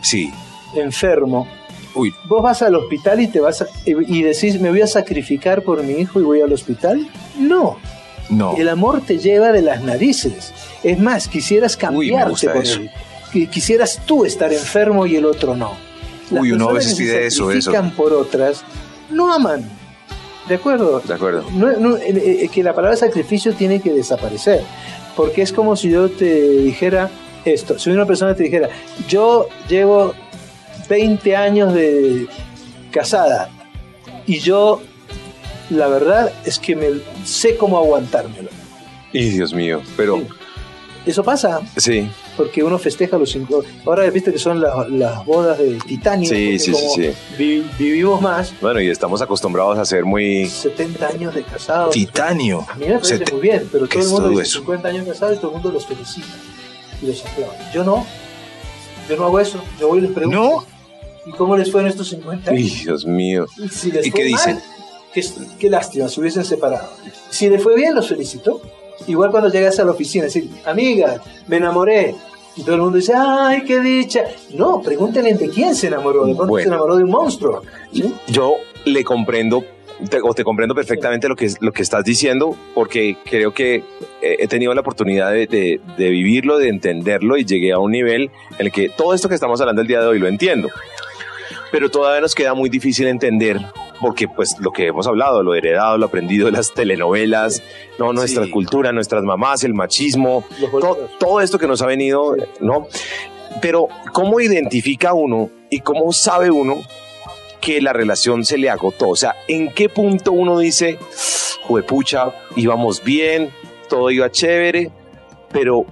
Sí. 0.00 0.32
enfermo, 0.74 1.46
Uy, 1.94 2.12
vos 2.24 2.42
vas 2.42 2.60
al 2.62 2.74
hospital 2.74 3.20
y 3.20 3.28
te 3.28 3.38
vas 3.40 3.62
a- 3.62 3.66
y 3.86 4.22
decís, 4.22 4.60
me 4.60 4.68
voy 4.70 4.80
a 4.80 4.86
sacrificar 4.88 5.62
por 5.62 5.82
mi 5.84 5.92
hijo 5.94 6.18
y 6.20 6.24
voy 6.24 6.40
al 6.40 6.52
hospital. 6.52 7.08
No, 7.38 7.76
no. 8.30 8.56
el 8.56 8.68
amor 8.68 9.00
te 9.02 9.18
lleva 9.18 9.52
de 9.52 9.62
las 9.62 9.82
narices. 9.82 10.52
Es 10.82 10.98
más, 10.98 11.28
quisieras 11.28 11.76
cambiarte 11.76 12.48
por 12.48 12.62
eso. 12.64 12.80
él. 12.80 12.90
Qui- 13.32 13.48
Quisieras 13.48 14.00
tú 14.06 14.24
estar 14.24 14.52
enfermo 14.52 15.06
y 15.06 15.16
el 15.16 15.24
otro 15.24 15.56
no. 15.56 15.72
Las 16.30 16.42
Uy, 16.42 16.52
uno 16.52 16.68
a 16.70 16.72
veces 16.72 16.94
pide 16.94 17.26
eso, 17.26 17.50
eso. 17.50 17.72
por 17.96 18.12
otras, 18.12 18.64
no 19.10 19.32
aman. 19.32 19.64
¿De 20.48 20.56
acuerdo? 20.56 21.00
De 21.00 21.14
acuerdo. 21.14 21.44
No, 21.52 21.72
no, 21.78 21.96
eh, 21.96 22.42
eh, 22.44 22.48
que 22.52 22.62
la 22.62 22.74
palabra 22.74 22.96
sacrificio 22.96 23.54
tiene 23.54 23.80
que 23.80 23.92
desaparecer. 23.92 24.62
Porque 25.16 25.42
es 25.42 25.52
como 25.52 25.76
si 25.76 25.90
yo 25.90 26.10
te 26.10 26.50
dijera 26.58 27.10
esto. 27.44 27.78
Si 27.78 27.90
una 27.90 28.04
persona 28.06 28.34
te 28.34 28.42
dijera, 28.42 28.68
yo 29.08 29.48
llevo 29.68 30.14
20 30.88 31.36
años 31.36 31.72
de 31.72 32.26
casada 32.90 33.50
y 34.26 34.38
yo, 34.38 34.80
la 35.70 35.88
verdad 35.88 36.32
es 36.44 36.58
que 36.58 36.76
me 36.76 36.88
sé 37.24 37.56
cómo 37.56 37.78
aguantármelo. 37.78 38.50
Y 39.12 39.28
Dios 39.30 39.54
mío, 39.54 39.80
pero 39.96 40.18
Sí. 40.18 40.26
Eso 41.06 41.22
pasa 41.22 41.60
sí, 41.76 42.08
porque 42.36 42.62
uno 42.62 42.78
festeja 42.78 43.16
los 43.18 43.30
cinco. 43.30 43.64
Ahora 43.86 44.08
viste 44.10 44.32
que 44.32 44.38
son 44.38 44.60
las, 44.60 44.88
las 44.90 45.24
bodas 45.24 45.58
de 45.58 45.78
titanio. 45.86 46.28
Sí, 46.28 46.58
sí, 46.58 46.72
sí, 46.72 46.72
como 46.72 46.94
sí. 46.94 47.10
vi- 47.38 47.64
vivimos 47.78 48.20
más, 48.20 48.52
bueno, 48.60 48.80
y 48.80 48.88
estamos 48.90 49.20
acostumbrados 49.22 49.78
a 49.78 49.84
ser 49.84 50.04
muy... 50.04 50.46
70 50.48 51.06
años 51.06 51.34
de 51.34 51.42
casados. 51.42 51.94
Titanio. 51.94 52.66
A 52.68 52.74
mí 52.76 52.86
me 52.86 52.98
parece 52.98 53.24
muy 53.32 53.40
bien, 53.40 53.68
pero 53.70 53.88
¿qué 53.88 53.98
todo 54.00 54.06
el 54.06 54.12
mundo 54.12 54.28
dice 54.30 54.42
eso? 54.42 54.58
50 54.60 54.88
años 54.88 55.06
casados 55.08 55.36
y 55.36 55.40
todo 55.40 55.48
el 55.48 55.54
mundo 55.54 55.70
los 55.72 55.86
felicita 55.86 56.26
y 57.02 57.06
los 57.06 57.24
aplaude. 57.24 57.56
Yo 57.72 57.84
no. 57.84 58.06
Yo 59.08 59.16
no 59.16 59.24
hago 59.26 59.40
eso. 59.40 59.62
Yo 59.78 59.88
voy 59.88 59.98
y 59.98 60.02
les 60.02 60.10
pregunto. 60.12 60.38
¿No? 60.40 60.64
¿Y 61.26 61.30
cómo 61.32 61.56
les 61.56 61.70
fue 61.70 61.80
en 61.82 61.86
estos 61.88 62.08
50 62.08 62.50
Ay, 62.50 62.56
años? 62.58 62.82
Dios 62.84 63.06
mío. 63.06 63.46
Y 63.58 63.68
si 63.68 63.90
les 63.92 64.06
¿Y 64.06 64.10
fue 64.10 64.20
qué 64.20 64.26
dicen? 64.26 64.60
qué 65.58 65.70
lástima, 65.70 66.08
se 66.08 66.20
hubiesen 66.20 66.44
separado. 66.44 66.90
Si 67.30 67.48
les 67.48 67.62
fue 67.62 67.76
bien, 67.76 67.94
los 67.94 68.08
felicito. 68.08 68.60
Igual 69.06 69.30
cuando 69.30 69.50
llegas 69.50 69.78
a 69.80 69.84
la 69.84 69.90
oficina, 69.92 70.24
decir, 70.24 70.48
amiga, 70.64 71.20
me 71.46 71.56
enamoré. 71.56 72.14
Y 72.56 72.62
todo 72.62 72.76
el 72.76 72.82
mundo 72.82 72.98
dice, 72.98 73.12
¡ay, 73.16 73.64
qué 73.64 73.80
dicha! 73.80 74.24
No, 74.54 74.80
pregúntenle 74.80 75.34
de 75.34 75.48
quién 75.48 75.74
se 75.74 75.88
enamoró. 75.88 76.24
De 76.24 76.34
pronto 76.34 76.50
Bueno. 76.50 76.62
se 76.62 76.68
enamoró 76.68 76.96
de 76.96 77.04
un 77.04 77.10
monstruo. 77.10 77.62
¿sí? 77.92 78.14
Yo 78.28 78.54
le 78.84 79.02
comprendo, 79.02 79.64
te, 80.08 80.20
o 80.22 80.32
te 80.34 80.44
comprendo 80.44 80.72
perfectamente 80.74 81.28
lo 81.28 81.34
que, 81.34 81.50
lo 81.60 81.72
que 81.72 81.82
estás 81.82 82.04
diciendo, 82.04 82.56
porque 82.74 83.16
creo 83.28 83.52
que 83.52 83.76
eh, 84.22 84.36
he 84.38 84.46
tenido 84.46 84.72
la 84.72 84.82
oportunidad 84.82 85.32
de, 85.32 85.48
de- 85.48 85.80
de 85.96 86.08
vivirlo, 86.10 86.58
de 86.58 86.68
entenderlo, 86.68 87.36
y 87.36 87.44
llegué 87.44 87.72
a 87.72 87.78
un 87.80 87.90
nivel 87.90 88.30
en 88.58 88.66
el 88.66 88.70
que 88.72 88.88
todo 88.88 89.14
esto 89.14 89.28
que 89.28 89.34
estamos 89.34 89.60
hablando 89.60 89.82
el 89.82 89.88
día 89.88 90.00
de 90.00 90.06
hoy 90.06 90.20
lo 90.20 90.28
entiendo. 90.28 90.68
Pero 91.74 91.90
todavía 91.90 92.20
nos 92.20 92.36
queda 92.36 92.54
muy 92.54 92.68
difícil 92.70 93.08
entender, 93.08 93.58
porque 94.00 94.28
pues 94.28 94.54
lo 94.60 94.70
que 94.70 94.86
hemos 94.86 95.08
hablado, 95.08 95.42
lo 95.42 95.56
heredado, 95.56 95.98
lo 95.98 96.06
aprendido 96.06 96.46
de 96.46 96.52
las 96.56 96.72
telenovelas, 96.72 97.64
no 97.98 98.12
nuestra 98.12 98.44
Sí. 98.44 98.50
cultura, 98.52 98.92
nuestras 98.92 99.24
mamás, 99.24 99.64
el 99.64 99.74
machismo, 99.74 100.44
to- 100.80 101.08
todo 101.18 101.40
esto 101.40 101.58
que 101.58 101.66
nos 101.66 101.82
ha 101.82 101.86
venido, 101.86 102.36
¿no? 102.60 102.86
Pero 103.60 103.88
¿cómo 104.12 104.38
identifica 104.40 105.14
uno 105.14 105.50
y 105.68 105.80
cómo 105.80 106.12
sabe 106.12 106.52
uno 106.52 106.76
que 107.60 107.80
la 107.80 107.92
relación 107.92 108.44
se 108.44 108.56
le 108.56 108.70
agotó? 108.70 109.08
O 109.08 109.16
sea, 109.16 109.34
¿en 109.48 109.72
qué 109.72 109.88
punto 109.88 110.30
uno 110.30 110.60
dice, 110.60 110.96
juepucha, 111.64 112.32
íbamos 112.54 113.02
bien, 113.02 113.50
todo 113.88 114.12
iba 114.12 114.30
chévere, 114.30 114.92
pero 115.50 115.86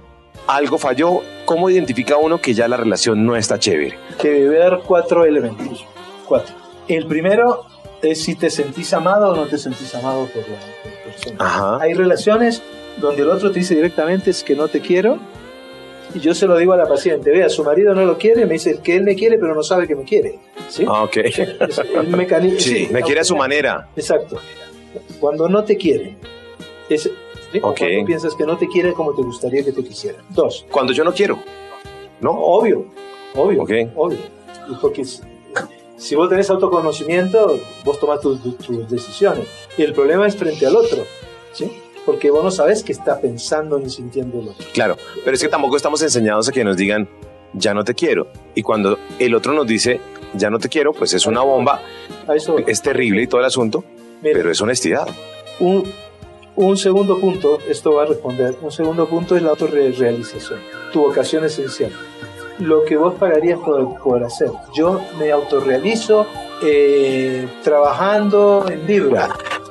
algo 0.47 0.77
falló? 0.77 1.21
¿Cómo 1.53 1.69
identifica 1.69 2.17
uno 2.17 2.41
que 2.41 2.55
ya 2.55 2.67
la 2.67 2.77
relación 2.77 3.27
no 3.27 3.35
está 3.35 3.59
chévere? 3.59 3.95
que 4.19 4.31
debe 4.31 4.63
haber 4.63 4.79
cuatro 4.79 5.23
elementos. 5.23 5.85
Cuatro. 6.27 6.55
El 6.87 7.05
primero 7.05 7.65
es 8.01 8.23
si 8.23 8.33
te 8.33 8.49
sentís 8.49 8.91
amado 8.91 9.29
o 9.29 9.35
no 9.35 9.45
te 9.45 9.59
sentís 9.59 9.93
amado 9.93 10.25
por 10.33 10.41
la, 10.49 10.57
por 10.81 10.91
la 10.91 11.03
persona. 11.03 11.35
Ajá. 11.37 11.77
Hay 11.79 11.93
relaciones 11.93 12.63
donde 12.97 13.21
el 13.21 13.29
otro 13.29 13.51
te 13.51 13.59
dice 13.59 13.75
directamente 13.75 14.31
es 14.31 14.43
que 14.43 14.55
no 14.55 14.67
te 14.67 14.81
quiero 14.81 15.19
y 16.15 16.21
yo 16.21 16.33
se 16.33 16.47
lo 16.47 16.57
digo 16.57 16.73
a 16.73 16.77
la 16.77 16.87
paciente, 16.87 17.29
vea, 17.29 17.49
su 17.49 17.63
marido 17.63 17.93
no 17.93 18.03
lo 18.03 18.17
quiere, 18.17 18.47
me 18.47 18.53
dice 18.53 18.79
que 18.83 18.95
él 18.95 19.03
me 19.03 19.13
quiere 19.13 19.37
pero 19.37 19.53
no 19.53 19.61
sabe 19.61 19.87
que 19.87 19.95
me 19.95 20.05
quiere. 20.05 20.39
¿Sí? 20.69 20.85
Ah, 20.87 21.03
ok. 21.03 21.17
Es 21.17 21.37
el 21.93 22.07
mecanismo. 22.07 22.59
Sí, 22.59 22.89
me 22.91 23.03
quiere 23.03 23.21
a 23.21 23.23
su 23.23 23.35
manera. 23.35 23.89
Exacto. 23.95 24.39
Cuando 25.19 25.47
no 25.47 25.63
te 25.63 25.77
quiere. 25.77 26.17
Es, 26.89 27.11
¿sí? 27.53 27.59
O 27.63 27.69
Ok. 27.69 27.77
Cuando 27.79 28.05
piensas 28.05 28.35
que 28.35 28.45
no 28.45 28.57
te 28.57 28.67
quiere 28.67 28.91
como 28.93 29.13
te 29.13 29.21
gustaría 29.21 29.63
que 29.63 29.71
te 29.71 29.81
quisiera. 29.83 30.17
Dos. 30.31 30.65
Cuando 30.69 30.91
yo 30.91 31.05
no 31.05 31.13
quiero, 31.13 31.39
¿no? 32.19 32.31
Obvio, 32.31 32.85
obvio, 33.35 33.63
obvio. 33.95 34.17
Porque 34.81 35.05
si, 35.97 36.15
vos 36.15 36.29
tenés 36.29 36.49
autoconocimiento, 36.49 37.59
vos 37.85 37.99
tomás 37.99 38.19
tus, 38.21 38.39
decisiones. 38.89 39.47
Y 39.77 39.83
el 39.83 39.93
problema 39.93 40.27
es 40.27 40.35
frente 40.35 40.65
al 40.65 40.75
otro, 40.75 41.05
¿sí? 41.53 41.71
Porque 42.05 42.29
vos 42.31 42.43
no 42.43 42.51
sabes 42.51 42.83
qué 42.83 42.91
está 42.91 43.21
pensando 43.21 43.79
ni 43.79 43.89
sintiendo 43.89 44.39
el 44.41 44.49
otro. 44.49 44.65
Claro, 44.73 44.97
pero 45.23 45.35
es 45.35 45.41
que 45.41 45.47
tampoco 45.47 45.77
estamos 45.77 46.01
enseñados 46.01 46.49
a 46.49 46.51
que 46.51 46.63
nos 46.65 46.75
digan, 46.75 47.07
ya 47.53 47.73
no 47.73 47.83
te 47.85 47.93
quiero. 47.93 48.27
Y 48.55 48.61
cuando 48.61 48.97
el 49.19 49.33
otro 49.35 49.53
nos 49.53 49.65
dice, 49.67 50.01
ya 50.33 50.49
no 50.49 50.59
te 50.59 50.67
quiero, 50.69 50.91
pues 50.91 51.13
es 51.13 51.25
una 51.25 51.41
bomba, 51.41 51.81
eso, 52.35 52.57
es 52.59 52.81
terrible 52.81 53.21
y 53.21 53.27
todo 53.27 53.39
el 53.39 53.45
asunto, 53.45 53.83
mira, 54.21 54.35
pero 54.37 54.51
es 54.51 54.59
honestidad. 54.61 55.07
un- 55.59 55.83
Un 56.55 56.77
segundo 56.77 57.19
punto, 57.19 57.57
esto 57.67 57.93
va 57.93 58.03
a 58.03 58.05
responder, 58.05 58.55
un 58.61 58.71
segundo 58.71 59.07
punto 59.07 59.35
es 59.35 59.41
la 59.41 59.49
autorrealización, 59.51 60.59
tu 60.91 61.01
vocación 61.01 61.43
esencial. 61.45 61.91
Lo 62.59 62.85
que 62.85 62.95
vos 62.95 63.15
pagarías 63.15 63.57
por, 63.59 63.97
por 63.99 64.23
hacer. 64.23 64.51
Yo 64.75 65.01
me 65.17 65.31
autorrealizo 65.31 66.27
eh, 66.61 67.47
trabajando 67.63 68.65
en 68.69 68.85
Vibra. 68.85 69.29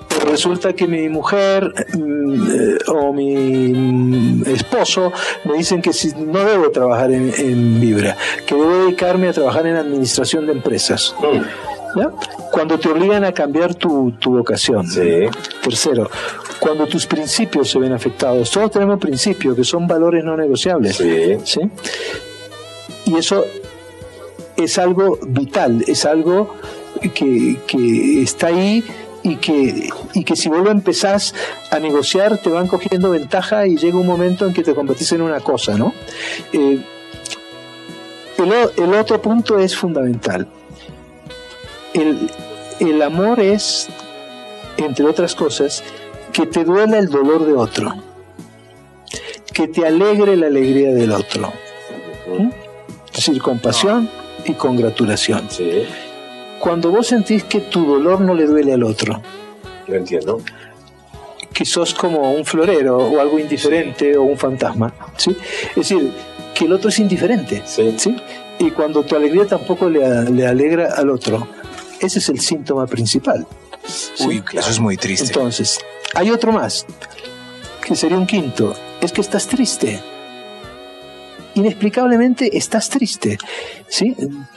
Pero 0.08 0.30
resulta 0.30 0.72
que 0.72 0.88
mi 0.88 1.08
mujer 1.08 1.72
mm, 1.94 2.50
eh, 2.50 2.78
o 2.88 3.12
mi 3.12 3.68
mm, 3.68 4.42
esposo 4.48 5.12
me 5.44 5.54
dicen 5.54 5.80
que 5.80 5.92
si, 5.92 6.12
no 6.16 6.44
debo 6.44 6.70
trabajar 6.70 7.12
en, 7.12 7.32
en 7.38 7.80
Vibra, 7.80 8.16
que 8.44 8.56
debo 8.56 8.84
dedicarme 8.84 9.28
a 9.28 9.32
trabajar 9.32 9.66
en 9.68 9.76
administración 9.76 10.46
de 10.46 10.52
empresas. 10.52 11.14
¿Ya? 11.94 12.10
Cuando 12.50 12.78
te 12.78 12.88
obligan 12.88 13.24
a 13.24 13.32
cambiar 13.32 13.74
tu, 13.74 14.12
tu 14.12 14.38
vocación. 14.38 14.86
Sí. 14.86 15.26
Tercero, 15.62 16.10
cuando 16.62 16.86
tus 16.86 17.08
principios 17.08 17.70
se 17.70 17.78
ven 17.80 17.92
afectados. 17.92 18.48
Todos 18.52 18.70
tenemos 18.70 19.00
principios 19.00 19.56
que 19.56 19.64
son 19.64 19.88
valores 19.88 20.22
no 20.22 20.36
negociables. 20.36 20.94
Sí. 20.94 21.36
¿sí? 21.42 21.60
Y 23.06 23.16
eso 23.16 23.44
es 24.56 24.78
algo 24.78 25.18
vital, 25.26 25.82
es 25.88 26.04
algo 26.04 26.54
que, 27.14 27.58
que 27.66 28.22
está 28.22 28.46
ahí 28.46 28.84
y 29.24 29.36
que, 29.36 29.88
y 30.14 30.22
que 30.22 30.36
si 30.36 30.48
vos 30.48 30.62
lo 30.62 30.70
empezás 30.70 31.34
a 31.72 31.80
negociar 31.80 32.38
te 32.38 32.48
van 32.48 32.68
cogiendo 32.68 33.10
ventaja 33.10 33.66
y 33.66 33.76
llega 33.76 33.98
un 33.98 34.06
momento 34.06 34.46
en 34.46 34.54
que 34.54 34.62
te 34.62 34.72
convertís 34.72 35.10
en 35.10 35.22
una 35.22 35.40
cosa, 35.40 35.76
¿no? 35.76 35.92
Eh, 36.52 36.78
el, 38.38 38.52
el 38.84 38.94
otro 38.94 39.20
punto 39.20 39.58
es 39.58 39.74
fundamental. 39.74 40.46
El, 41.92 42.30
el 42.78 43.02
amor 43.02 43.40
es, 43.40 43.88
entre 44.76 45.04
otras 45.06 45.34
cosas, 45.34 45.82
que 46.32 46.46
te 46.46 46.64
duela 46.64 46.98
el 46.98 47.08
dolor 47.08 47.44
de 47.46 47.52
otro, 47.54 47.94
que 49.52 49.68
te 49.68 49.86
alegre 49.86 50.36
la 50.36 50.46
alegría 50.46 50.92
del 50.92 51.12
otro. 51.12 51.52
¿Mm? 52.38 52.48
Es 53.08 53.12
decir, 53.26 53.42
compasión 53.42 54.08
y 54.44 54.54
congratulación. 54.54 55.46
Sí, 55.50 55.84
Cuando 56.58 56.90
vos 56.90 57.06
sentís 57.08 57.44
que 57.44 57.60
tu 57.60 57.84
dolor 57.84 58.20
no 58.20 58.34
le 58.34 58.46
duele 58.46 58.72
al 58.72 58.82
otro, 58.84 59.20
lo 59.86 59.94
entiendo. 59.96 60.40
que 61.52 61.66
sos 61.66 61.92
como 61.92 62.32
un 62.32 62.46
florero 62.46 62.96
o 62.96 63.20
algo 63.20 63.38
indiferente 63.38 64.16
o 64.16 64.22
un 64.22 64.38
fantasma, 64.38 64.94
¿sí? 65.18 65.36
Es 65.70 65.76
decir, 65.76 66.10
que 66.54 66.64
el 66.64 66.72
otro 66.72 66.88
es 66.88 66.98
indiferente, 66.98 67.62
Sí. 67.66 67.94
¿sí? 67.98 68.16
Y 68.58 68.70
cuando 68.70 69.02
tu 69.02 69.16
alegría 69.16 69.46
tampoco 69.46 69.90
le, 69.90 70.02
alegra 70.46 70.94
al 70.96 71.10
otro, 71.10 71.46
ese 72.00 72.20
es 72.20 72.28
el 72.30 72.40
síntoma 72.40 72.86
principal. 72.86 73.46
¿sí? 73.84 74.26
Uy, 74.26 74.42
eso 74.54 74.70
es 74.70 74.80
muy 74.80 74.96
triste. 74.96 75.26
Entonces, 75.26 75.78
hay 76.14 76.30
otro 76.30 76.52
más, 76.52 76.86
que 77.84 77.96
sería 77.96 78.18
un 78.18 78.26
quinto, 78.26 78.74
es 79.00 79.12
que 79.12 79.20
estás 79.20 79.46
triste. 79.46 80.00
Inexplicablemente 81.54 82.56
estás 82.56 82.88
triste, 82.88 83.36
¿sí? 83.86 84.16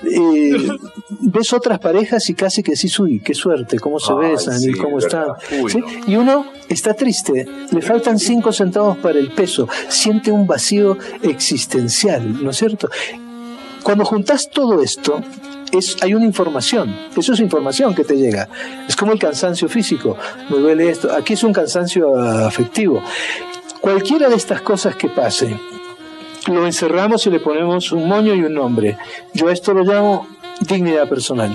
Eh, 0.10 0.68
ves 1.10 1.52
otras 1.52 1.80
parejas 1.80 2.30
y 2.30 2.34
casi 2.36 2.64
que 2.64 2.72
decís, 2.72 2.98
uy, 3.00 3.20
qué 3.20 3.34
suerte, 3.34 3.80
cómo 3.80 4.00
se 4.00 4.14
Ay, 4.14 4.32
besan 4.32 4.60
sí, 4.60 4.70
y 4.70 4.74
cómo 4.78 5.00
es 5.00 5.06
están. 5.06 5.22
verdad. 5.28 5.62
Uy, 5.62 5.72
¿sí? 5.72 5.80
no. 5.80 5.88
Y 6.08 6.16
uno 6.16 6.46
está 6.70 6.94
triste, 6.94 7.46
le 7.70 7.82
faltan 7.82 8.18
cinco 8.18 8.54
centavos 8.54 8.98
para 8.98 9.20
el 9.20 9.32
peso, 9.32 9.68
siente 9.90 10.32
un 10.32 10.48
vacío 10.48 10.98
existencial, 11.22 12.42
¿no 12.42 12.52
es 12.52 12.58
cierto? 12.58 12.90
Cuando 13.84 14.06
juntas 14.06 14.50
todo 14.50 14.82
esto, 14.82 15.22
es, 15.78 15.98
hay 16.02 16.14
una 16.14 16.26
información, 16.26 16.96
eso 17.16 17.34
es 17.34 17.40
información 17.40 17.94
que 17.94 18.04
te 18.04 18.16
llega. 18.16 18.48
Es 18.88 18.96
como 18.96 19.12
el 19.12 19.20
cansancio 19.20 19.68
físico, 19.70 20.18
me 20.50 20.58
duele 20.58 20.90
esto, 20.90 21.14
aquí 21.14 21.34
es 21.34 21.44
un 21.44 21.54
cansancio 21.54 22.16
ah, 22.16 22.48
afectivo. 22.48 23.02
Cualquiera 23.82 24.30
de 24.30 24.36
estas 24.36 24.62
cosas 24.62 24.96
que 24.96 25.10
pase, 25.10 25.60
lo 26.48 26.66
encerramos 26.66 27.26
y 27.28 27.30
le 27.30 27.40
ponemos 27.40 27.92
un 27.92 28.08
moño 28.08 28.34
y 28.34 28.42
un 28.42 28.54
nombre. 28.54 28.98
Yo 29.34 29.50
esto 29.50 29.74
lo 29.74 29.84
llamo 29.84 30.28
dignidad 30.62 31.08
personal. 31.08 31.52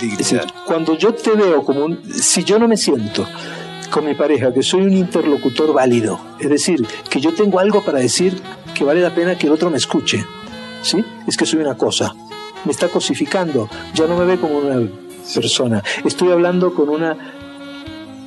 Es 0.00 0.18
decir, 0.18 0.40
Dignidad. 0.40 0.54
cuando 0.66 0.96
yo 0.96 1.14
te 1.14 1.32
veo 1.32 1.62
como 1.62 1.84
un... 1.84 2.02
Si 2.12 2.44
yo 2.44 2.58
no 2.58 2.68
me 2.68 2.76
siento 2.76 3.26
con 3.90 4.06
mi 4.06 4.14
pareja, 4.14 4.52
que 4.52 4.62
soy 4.62 4.82
un 4.82 4.92
interlocutor 4.92 5.72
válido, 5.72 6.20
es 6.38 6.48
decir, 6.48 6.86
que 7.08 7.20
yo 7.20 7.34
tengo 7.34 7.58
algo 7.58 7.82
para 7.82 7.98
decir 7.98 8.40
que 8.74 8.84
vale 8.84 9.00
la 9.00 9.14
pena 9.14 9.36
que 9.36 9.46
el 9.46 9.52
otro 9.52 9.68
me 9.68 9.78
escuche, 9.78 10.24
¿sí? 10.82 11.04
Es 11.26 11.36
que 11.36 11.44
soy 11.44 11.60
una 11.60 11.76
cosa. 11.76 12.14
Me 12.64 12.72
está 12.72 12.88
cosificando, 12.88 13.68
ya 13.94 14.06
no 14.06 14.16
me 14.16 14.24
ve 14.24 14.38
como 14.38 14.58
una 14.58 14.88
persona. 15.34 15.82
Estoy 16.04 16.30
hablando 16.30 16.74
con 16.74 16.88
una 16.88 17.16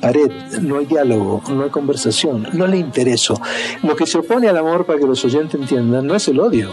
pared, 0.00 0.30
no 0.60 0.78
hay 0.78 0.86
diálogo, 0.86 1.42
no 1.48 1.64
hay 1.64 1.70
conversación, 1.70 2.48
no 2.52 2.66
le 2.66 2.76
intereso. 2.78 3.40
Lo 3.82 3.96
que 3.96 4.06
se 4.06 4.18
opone 4.18 4.48
al 4.48 4.56
amor, 4.56 4.84
para 4.86 4.98
que 4.98 5.06
los 5.06 5.24
oyentes 5.24 5.58
entiendan, 5.60 6.06
no 6.06 6.14
es 6.14 6.28
el 6.28 6.40
odio, 6.40 6.70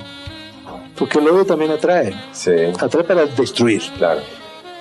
porque 0.98 1.20
el 1.20 1.28
odio 1.30 1.46
también 1.46 1.72
atrae, 1.72 2.14
Sí, 2.34 2.52
atrae 2.80 3.04
para 3.04 3.26
destruir 3.26 3.82
claro. 3.98 4.22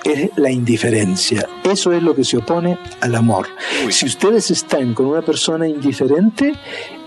es 0.03 0.29
la 0.35 0.51
indiferencia. 0.51 1.47
Eso 1.63 1.93
es 1.93 2.03
lo 2.03 2.13
que 2.15 2.23
se 2.23 2.37
opone 2.37 2.77
al 2.99 3.15
amor. 3.15 3.47
Uy. 3.85 3.91
Si 3.91 4.05
ustedes 4.05 4.51
están 4.51 4.93
con 4.93 5.05
una 5.05 5.21
persona 5.21 5.67
indiferente, 5.67 6.53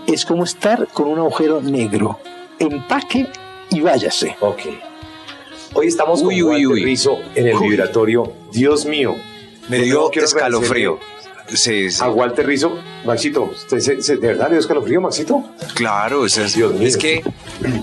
es 0.07 0.25
como 0.25 0.43
estar 0.45 0.87
con 0.87 1.07
un 1.07 1.19
agujero 1.19 1.61
negro. 1.61 2.19
Empaque 2.57 3.27
y 3.69 3.81
váyase. 3.81 4.35
Ok. 4.39 4.61
Hoy 5.75 5.87
estamos 5.87 6.21
Uy, 6.23 6.39
con 6.41 6.51
uy, 6.55 6.65
uy. 6.65 6.83
Rizzo 6.83 7.19
en 7.35 7.47
el 7.47 7.59
vibratorio. 7.59 8.31
Dios 8.51 8.85
mío. 8.85 9.15
Me 9.67 9.79
dio 9.81 10.09
escalofrío. 10.13 10.99
Sí, 11.53 11.91
sí. 11.91 11.99
A 12.01 12.09
Walter 12.09 12.45
Rizzo, 12.47 12.79
Maxito, 13.05 13.43
¿usted 13.43 13.79
se- 13.79 14.01
se- 14.01 14.15
¿de 14.17 14.27
verdad 14.29 14.45
le 14.45 14.51
dio 14.53 14.59
escalofrío, 14.61 14.99
Maxito? 14.99 15.43
Claro, 15.75 16.25
es, 16.25 16.37
es, 16.37 16.55
Dios 16.55 16.73
mío. 16.73 16.87
es 16.87 16.97
que, 16.97 17.23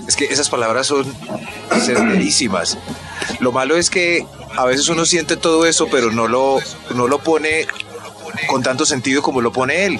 es 0.05 0.15
que 0.17 0.25
esas 0.25 0.49
palabras 0.49 0.87
son 0.87 1.05
certerísimas. 1.79 2.77
Lo 3.39 3.53
malo 3.53 3.77
es 3.77 3.89
que 3.89 4.25
a 4.57 4.65
veces 4.65 4.89
uno 4.89 5.05
siente 5.05 5.37
todo 5.37 5.65
eso, 5.65 5.87
pero 5.89 6.11
no 6.11 6.27
lo, 6.27 6.57
no 6.95 7.07
lo 7.07 7.19
pone 7.19 7.65
con 8.47 8.63
tanto 8.63 8.85
sentido 8.85 9.21
como 9.21 9.39
lo 9.39 9.53
pone 9.53 9.85
él. 9.85 9.99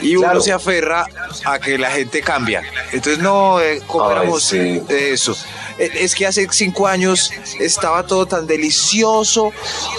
Y 0.00 0.16
uno 0.16 0.24
Claro. 0.26 0.40
se 0.40 0.50
aferra 0.52 1.06
a 1.44 1.58
que 1.60 1.78
la 1.78 1.90
gente 1.92 2.20
cambia. 2.22 2.62
Entonces, 2.90 3.22
no, 3.22 3.60
eh, 3.60 3.80
¿cómo 3.86 4.08
Ay, 4.08 4.16
éramos 4.22 4.42
sí. 4.42 4.82
eso? 4.88 5.36
Eh, 5.78 5.90
Es 5.94 6.14
que 6.14 6.26
hace 6.26 6.46
cinco 6.50 6.86
años 6.86 7.30
estaba 7.60 8.04
todo 8.06 8.26
tan 8.26 8.46
delicioso. 8.46 9.52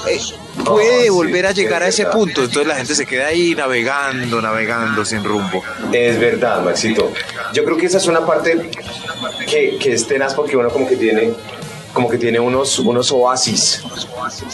eh, 0.07 0.19
puede 0.65 1.03
sí, 1.03 1.09
volver 1.09 1.45
a 1.45 1.49
es 1.49 1.55
llegar 1.55 1.83
a 1.83 1.87
ese 1.87 2.03
verdad. 2.03 2.17
punto. 2.17 2.41
Entonces 2.43 2.67
la 2.67 2.75
gente 2.75 2.95
se 2.95 3.05
queda 3.05 3.27
ahí 3.27 3.55
navegando, 3.55 4.41
navegando 4.41 5.03
sin 5.05 5.23
rumbo. 5.23 5.61
Es 5.91 6.19
verdad, 6.19 6.63
Maxito. 6.63 7.11
Yo 7.53 7.63
creo 7.63 7.77
que 7.77 7.87
esa 7.87 7.97
es 7.97 8.07
una 8.07 8.25
parte 8.25 8.69
que, 9.49 9.77
que 9.79 9.93
es 9.93 10.07
tenaz 10.07 10.33
porque 10.33 10.55
uno 10.57 10.69
como 10.69 10.87
que 10.87 10.95
tiene 10.95 11.33
como 11.93 12.09
que 12.09 12.17
tiene 12.17 12.39
unos, 12.39 12.79
unos 12.79 13.11
oasis 13.11 13.83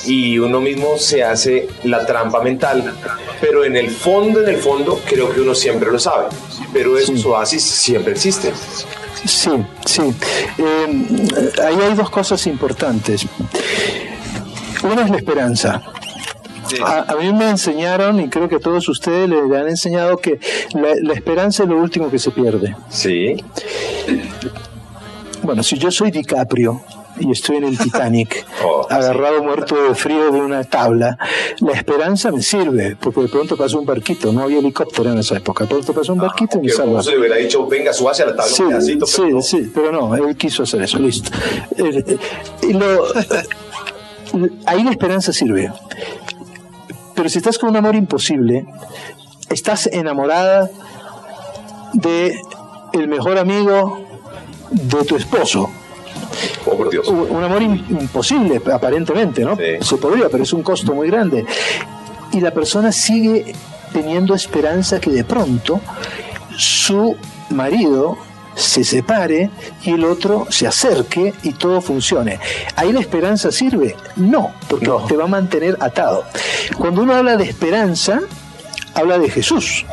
y 0.05 0.37
uno 0.39 0.59
mismo 0.59 0.97
se 0.97 1.23
hace 1.23 1.69
la 1.85 2.05
trampa 2.05 2.41
mental, 2.43 2.93
pero 3.39 3.63
en 3.63 3.77
el 3.77 3.89
fondo, 3.91 4.41
en 4.43 4.49
el 4.49 4.57
fondo, 4.57 5.01
creo 5.07 5.31
que 5.33 5.39
uno 5.39 5.55
siempre 5.55 5.89
lo 5.89 5.97
sabe, 5.99 6.25
pero 6.73 6.97
esos 6.97 7.23
oasis 7.23 7.63
siempre 7.63 8.11
existen. 8.11 8.51
Sí, 9.25 9.51
sí. 9.85 10.01
Eh, 10.57 11.51
ahí 11.63 11.75
hay 11.81 11.93
dos 11.95 12.09
cosas 12.09 12.45
importantes. 12.47 13.25
Una 14.83 15.03
es 15.03 15.09
la 15.09 15.17
esperanza. 15.17 15.81
A, 16.85 17.11
a 17.13 17.15
mí 17.15 17.33
me 17.33 17.49
enseñaron, 17.49 18.19
y 18.19 18.29
creo 18.29 18.47
que 18.47 18.55
a 18.55 18.59
todos 18.59 18.87
ustedes 18.89 19.27
le 19.27 19.39
han 19.57 19.67
enseñado, 19.67 20.17
que 20.17 20.39
la, 20.73 20.89
la 21.01 21.13
esperanza 21.13 21.63
es 21.63 21.69
lo 21.69 21.77
último 21.77 22.11
que 22.11 22.19
se 22.19 22.31
pierde. 22.31 22.75
Sí, 22.89 23.43
Bueno, 25.41 25.63
si 25.63 25.77
yo 25.77 25.89
soy 25.89 26.11
DiCaprio 26.11 26.81
y 27.19 27.31
estoy 27.31 27.57
en 27.57 27.65
el 27.65 27.77
Titanic, 27.77 28.45
Oh, 28.63 28.85
agarrado 28.89 29.43
muerto 29.43 29.75
de 29.75 29.95
frío 29.95 30.31
de 30.31 30.39
una 30.41 30.63
tabla, 30.63 31.17
la 31.59 31.71
esperanza 31.73 32.31
me 32.31 32.41
sirve, 32.41 32.95
porque 32.99 33.21
de 33.21 33.27
pronto 33.29 33.55
pasa 33.57 33.77
un 33.77 33.85
barquito, 33.85 34.31
no 34.33 34.43
había 34.43 34.59
helicóptero 34.59 35.11
en 35.11 35.19
esa 35.19 35.37
época, 35.37 35.63
de 35.65 35.69
pronto 35.69 35.93
pasa 35.93 36.11
un 36.13 36.19
barquito 36.19 36.57
y 36.57 36.61
me 36.61 36.69
salva. 36.69 37.03
se 37.03 37.11
le 37.11 37.19
hubiera 37.19 37.35
dicho, 37.37 37.65
venga, 37.67 37.93
súbase 37.93 38.23
a 38.23 38.27
la 38.27 38.35
tabla 38.35 38.51
Sí, 38.51 38.63
un 38.63 38.69
pedacito, 38.69 39.05
sí, 39.05 39.15
pero 39.21 39.29
no. 39.35 39.41
sí, 39.41 39.71
pero 39.73 39.91
no, 39.91 40.15
él 40.15 40.35
quiso 40.37 40.63
hacer 40.63 40.81
eso, 40.81 40.99
listo. 40.99 41.31
Eh, 41.77 42.03
eh, 42.63 42.73
lo- 42.73 43.05
ahí 44.65 44.83
la 44.83 44.91
esperanza 44.91 45.33
sirve. 45.33 45.71
Pero 47.15 47.27
si 47.29 47.37
estás 47.39 47.57
con 47.57 47.69
un 47.69 47.75
amor 47.77 47.95
imposible, 47.95 48.65
estás 49.49 49.87
enamorada 49.87 50.69
de 51.93 52.39
el 52.93 53.07
mejor 53.07 53.37
amigo 53.37 53.99
de 54.71 55.03
tu 55.05 55.15
esposo. 55.15 55.69
Oh, 56.65 56.77
por 56.77 56.89
Dios. 56.89 57.07
Un 57.07 57.43
amor 57.43 57.61
im- 57.61 57.83
imposible, 57.89 58.61
aparentemente, 58.71 59.43
¿no? 59.43 59.55
Sí. 59.55 59.77
Se 59.81 59.97
podría, 59.97 60.29
pero 60.29 60.43
es 60.43 60.53
un 60.53 60.63
costo 60.63 60.93
muy 60.93 61.07
grande. 61.09 61.45
Y 62.31 62.39
la 62.39 62.51
persona 62.51 62.91
sigue 62.91 63.53
teniendo 63.91 64.35
esperanza 64.35 64.99
que 64.99 65.09
de 65.11 65.23
pronto 65.23 65.79
su 66.57 67.15
marido 67.49 68.17
se 68.55 68.83
separe 68.83 69.49
y 69.83 69.91
el 69.91 70.03
otro 70.03 70.45
se 70.49 70.67
acerque 70.67 71.33
y 71.43 71.53
todo 71.53 71.81
funcione. 71.81 72.39
¿Ahí 72.75 72.91
la 72.91 72.99
esperanza 72.99 73.51
sirve? 73.51 73.95
No, 74.17 74.51
porque 74.67 74.87
No. 74.87 75.05
te 75.05 75.15
va 75.15 75.23
a 75.23 75.27
mantener 75.27 75.77
atado. 75.79 76.25
Cuando 76.77 77.03
uno 77.03 77.15
habla 77.15 77.37
de 77.37 77.45
esperanza, 77.45 78.19
habla 78.93 79.17
de 79.17 79.29
Jesús 79.29 79.85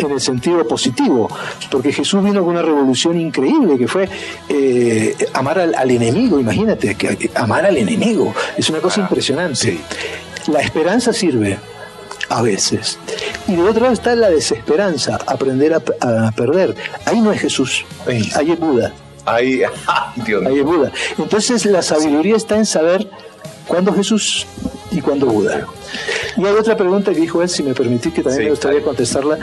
en 0.00 0.12
el 0.12 0.20
sentido 0.20 0.66
positivo, 0.66 1.28
porque 1.70 1.92
Jesús 1.92 2.22
vino 2.22 2.40
con 2.40 2.50
una 2.50 2.62
revolución 2.62 3.20
increíble 3.20 3.78
que 3.78 3.88
fue 3.88 4.08
eh, 4.48 5.16
amar 5.34 5.58
al, 5.58 5.90
enemigo, 5.90 6.38
imagínate, 6.38 6.94
que, 6.94 7.30
amar 7.34 7.66
al 7.66 7.76
enemigo, 7.76 8.34
es 8.56 8.68
una 8.70 8.80
cosa 8.80 9.00
impresionante. 9.00 9.78
La 10.48 10.60
esperanza 10.60 11.12
sirve 11.12 11.58
a 12.28 12.42
veces. 12.42 12.98
Y 13.46 13.56
de 13.56 13.62
otro 13.62 13.82
lado 13.82 13.94
está 13.94 14.14
la 14.14 14.30
desesperanza, 14.30 15.18
aprender 15.26 15.74
a, 15.74 16.30
perder. 16.32 16.74
Ahí 17.04 17.20
no 17.20 17.32
es 17.32 17.40
Jesús, 17.40 17.84
ahí 18.06 18.50
es 18.50 18.58
Buda. 18.58 18.92
Ahí, 19.24 19.62
ahí 20.46 20.58
es 20.58 20.64
Buda. 20.64 20.92
Entonces 21.18 21.66
la 21.66 21.82
sabiduría 21.82 22.36
está 22.36 22.56
en 22.56 22.66
saber 22.66 23.08
cuándo 23.68 23.92
Jesús 23.92 24.46
y 24.90 25.00
cuándo 25.00 25.26
Buda. 25.26 25.66
Y 26.36 26.44
hay 26.44 26.54
otra 26.54 26.76
pregunta 26.76 27.12
que 27.12 27.20
dijo 27.20 27.42
él, 27.42 27.48
si 27.48 27.62
me 27.62 27.74
permitís 27.74 28.12
que 28.12 28.22
también 28.22 28.44
me 28.44 28.50
gustaría 28.50 28.82
contestarla. 28.82 29.38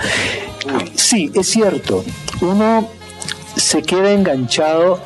Sí, 0.96 1.32
es 1.34 1.48
cierto, 1.48 2.04
uno 2.42 2.90
se 3.56 3.82
queda 3.82 4.12
enganchado 4.12 5.00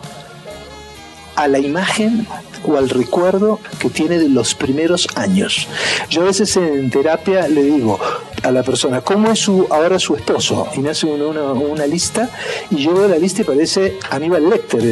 a 1.39 1.48
la 1.48 1.60
imagen 1.60 2.27
o 2.65 2.75
al 2.75 2.89
recuerdo 2.89 3.60
que 3.79 3.89
tiene 3.89 4.19
de 4.19 4.27
los 4.27 4.53
primeros 4.53 5.08
años. 5.15 5.69
Yo 6.10 6.24
a 6.24 6.25
veces 6.25 6.58
en 6.58 6.89
terapia 6.89 7.48
le 7.48 7.63
digo 7.63 7.98
a 8.43 8.51
la 8.51 8.62
persona, 8.62 9.00
¿cómo 9.00 9.31
es 9.31 9.39
su, 9.39 9.65
ahora 9.69 9.98
su 10.00 10.15
esposo? 10.15 10.67
Y 10.75 10.81
me 10.81 10.89
hace 10.89 11.05
una, 11.05 11.53
una, 11.53 11.88
lista 11.88 12.29
y 12.69 12.84
yo 12.84 12.93
veo 12.93 13.08
la 13.08 13.17
lista 13.17 13.41
y 13.41 13.46
parece 13.46 13.98
Aníbal 14.10 14.50
Lecter, 14.50 14.84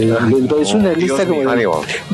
es 0.62 0.74
una 0.74 0.94
lista 0.94 1.26
como 1.26 1.42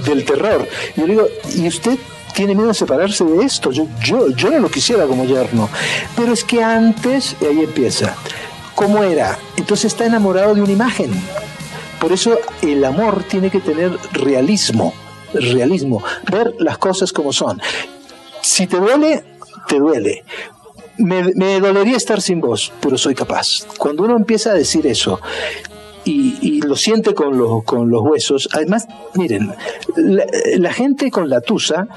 del, 0.04 0.26
terror. 0.26 0.68
Y 0.96 1.00
yo 1.00 1.08
le 1.08 1.14
digo, 1.14 1.28
¿y 1.56 1.68
usted 1.68 2.00
tiene 2.34 2.56
miedo 2.56 2.70
de 2.70 2.74
separarse 2.74 3.24
de 3.24 3.46
esto. 3.46 3.70
Yo, 3.70 3.86
yo, 4.02 4.30
yo 4.30 4.50
no 4.50 4.58
lo 4.58 4.72
quisiera 4.72 5.06
como 5.06 5.26
yerno. 5.26 5.70
Pero 6.16 6.34
es 6.34 6.44
que 6.44 6.64
antes, 6.64 7.36
y 7.40 7.46
ahí 7.46 7.60
empieza, 7.60 8.16
¿cómo 8.74 9.04
era? 9.04 9.38
Entonces 9.56 9.86
está 9.86 10.08
enamorado 10.08 10.56
de 10.56 10.64
una 10.64 10.72
imagen. 10.72 11.12
Por 12.04 12.12
eso 12.12 12.38
el 12.62 12.84
amor 12.84 13.24
tiene 13.30 13.50
que 13.50 13.62
tener 13.62 13.98
realismo, 14.12 14.94
realismo, 15.34 16.04
ver 16.30 16.54
las 16.60 16.78
cosas 16.78 17.14
como 17.14 17.32
son. 17.32 17.62
Si 18.42 18.68
te 18.68 18.76
duele, 18.76 19.24
te 19.70 19.80
duele. 19.80 20.26
Me, 20.98 21.62
dolería 21.62 21.96
estar 21.96 22.22
sin 22.22 22.42
vos, 22.42 22.74
pero 22.82 22.98
soy 22.98 23.16
capaz. 23.16 23.66
Cuando 23.78 24.04
uno 24.04 24.18
empieza 24.18 24.52
a 24.52 24.54
decir 24.54 24.86
eso, 24.86 25.22
y, 26.04 26.60
lo 26.64 26.76
siente 26.76 27.14
con 27.14 27.38
los, 27.38 27.64
con 27.64 27.90
los 27.90 28.02
huesos. 28.02 28.50
Además, 28.52 28.86
miren, 29.14 29.56
la, 29.96 30.74
gente 30.74 31.10
con 31.10 31.30
la 31.30 31.40
tusa, 31.40 31.88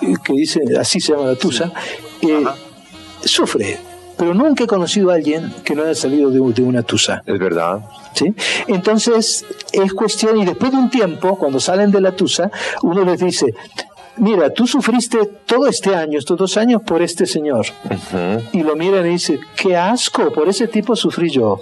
que 0.00 0.32
dice, 0.32 0.60
así 0.78 1.00
se 1.00 1.12
llama 1.12 1.26
la 1.26 1.34
tusa, 1.34 1.72
eh, 2.22 2.44
sufre 3.24 3.93
pero 4.16 4.34
nunca 4.34 4.64
he 4.64 4.66
conocido 4.66 5.10
a 5.10 5.14
alguien 5.14 5.52
que 5.64 5.74
no 5.74 5.82
haya 5.82 5.94
salido 5.94 6.30
de, 6.30 6.40
una 6.40 6.82
tusa. 6.82 7.22
Es 7.26 7.38
verdad. 7.38 7.80
¿Sí? 8.14 8.34
Entonces, 8.68 9.44
es 9.72 9.92
cuestión, 9.92 10.38
y 10.38 10.44
después 10.44 10.72
de 10.72 10.78
un 10.78 10.90
tiempo, 10.90 11.36
cuando 11.36 11.60
salen 11.60 11.90
de 11.90 12.00
la 12.00 12.12
tusa, 12.12 12.50
uno 12.82 13.04
les 13.04 13.20
dice, 13.20 13.46
mira, 14.16 14.50
tú 14.50 14.66
sufriste 14.66 15.18
todo 15.46 15.66
este 15.66 15.94
año, 15.94 16.18
estos 16.18 16.38
dos 16.38 16.56
años, 16.56 16.82
por 16.82 17.02
este 17.02 17.26
señor. 17.26 17.66
Y 18.52 18.62
lo 18.62 18.76
miran 18.76 19.06
y 19.06 19.10
dice, 19.10 19.40
qué 19.56 19.76
asco, 19.76 20.32
por 20.32 20.48
ese 20.48 20.68
tipo 20.68 20.94
sufrí 20.94 21.30
yo. 21.30 21.60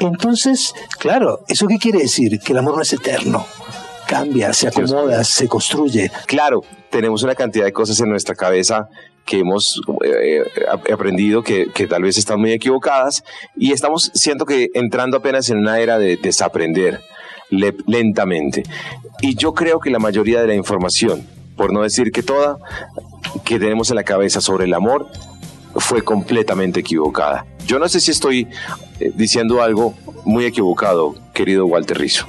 Entonces, 0.00 0.74
claro, 0.98 1.40
¿eso 1.48 1.66
qué 1.66 1.78
quiere 1.78 2.00
decir? 2.00 2.40
Que 2.40 2.52
el 2.52 2.58
amor 2.58 2.76
no 2.76 2.82
es 2.82 2.92
eterno. 2.92 3.46
Cambia, 4.06 4.52
se 4.52 4.68
acomoda, 4.68 5.24
se 5.24 5.48
construye. 5.48 6.10
Claro, 6.26 6.62
tenemos 6.90 7.22
una 7.22 7.34
cantidad 7.34 7.64
de 7.64 7.72
cosas 7.72 7.98
en 8.00 8.10
nuestra 8.10 8.34
cabeza 8.34 8.88
que 9.24 9.40
hemos 9.40 9.80
eh, 10.04 10.42
aprendido 10.92 11.42
que, 11.42 11.66
tal 11.88 12.02
vez 12.02 12.18
están 12.18 12.40
muy 12.40 12.52
equivocadas 12.52 13.24
y 13.56 13.72
estamos, 13.72 14.10
siento 14.14 14.44
que 14.44 14.70
entrando 14.74 15.16
apenas 15.16 15.50
en 15.50 15.58
una 15.58 15.80
era 15.80 15.98
de 15.98 16.16
desaprender 16.16 17.00
lentamente. 17.50 18.62
Y 19.20 19.34
yo 19.36 19.52
creo 19.54 19.78
que 19.78 19.90
la 19.90 19.98
mayoría 19.98 20.40
de 20.40 20.46
la 20.46 20.54
información, 20.54 21.26
por 21.56 21.72
no 21.72 21.82
decir 21.82 22.12
que 22.12 22.22
toda, 22.22 22.58
que 23.44 23.58
tenemos 23.58 23.90
en 23.90 23.96
la 23.96 24.04
cabeza 24.04 24.40
sobre 24.40 24.64
el 24.64 24.74
amor, 24.74 25.08
fue 25.76 26.02
completamente 26.02 26.80
equivocada. 26.80 27.46
Yo 27.66 27.78
no 27.78 27.88
sé 27.88 28.00
si 28.00 28.10
estoy 28.10 28.48
eh, 29.00 29.12
diciendo 29.14 29.62
algo 29.62 29.94
muy 30.24 30.44
equivocado, 30.44 31.14
querido 31.32 31.66
Walter 31.66 31.98
Rizzo 31.98 32.26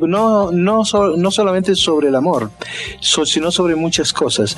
no, 0.00 0.50
no, 0.52 0.82
no 1.16 1.30
solamente 1.30 1.74
sobre 1.74 2.08
el 2.08 2.14
amor, 2.14 2.50
sino 3.00 3.50
sobre 3.50 3.76
muchas 3.76 4.12
cosas. 4.12 4.56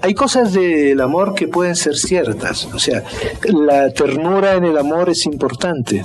Hay 0.00 0.14
cosas 0.14 0.52
del 0.52 1.00
amor 1.00 1.34
que 1.34 1.48
pueden 1.48 1.76
ser 1.76 1.96
ciertas, 1.96 2.68
o 2.74 2.78
sea, 2.78 3.02
la 3.44 3.90
ternura 3.92 4.54
en 4.54 4.64
el 4.64 4.78
amor 4.78 5.10
es 5.10 5.26
importante, 5.26 6.04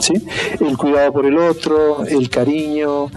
¿sí? 0.00 0.14
El 0.60 0.76
cuidado 0.76 1.12
por 1.12 1.26
el 1.26 1.38
otro, 1.38 2.04
el 2.06 2.28
cariño. 2.28 3.10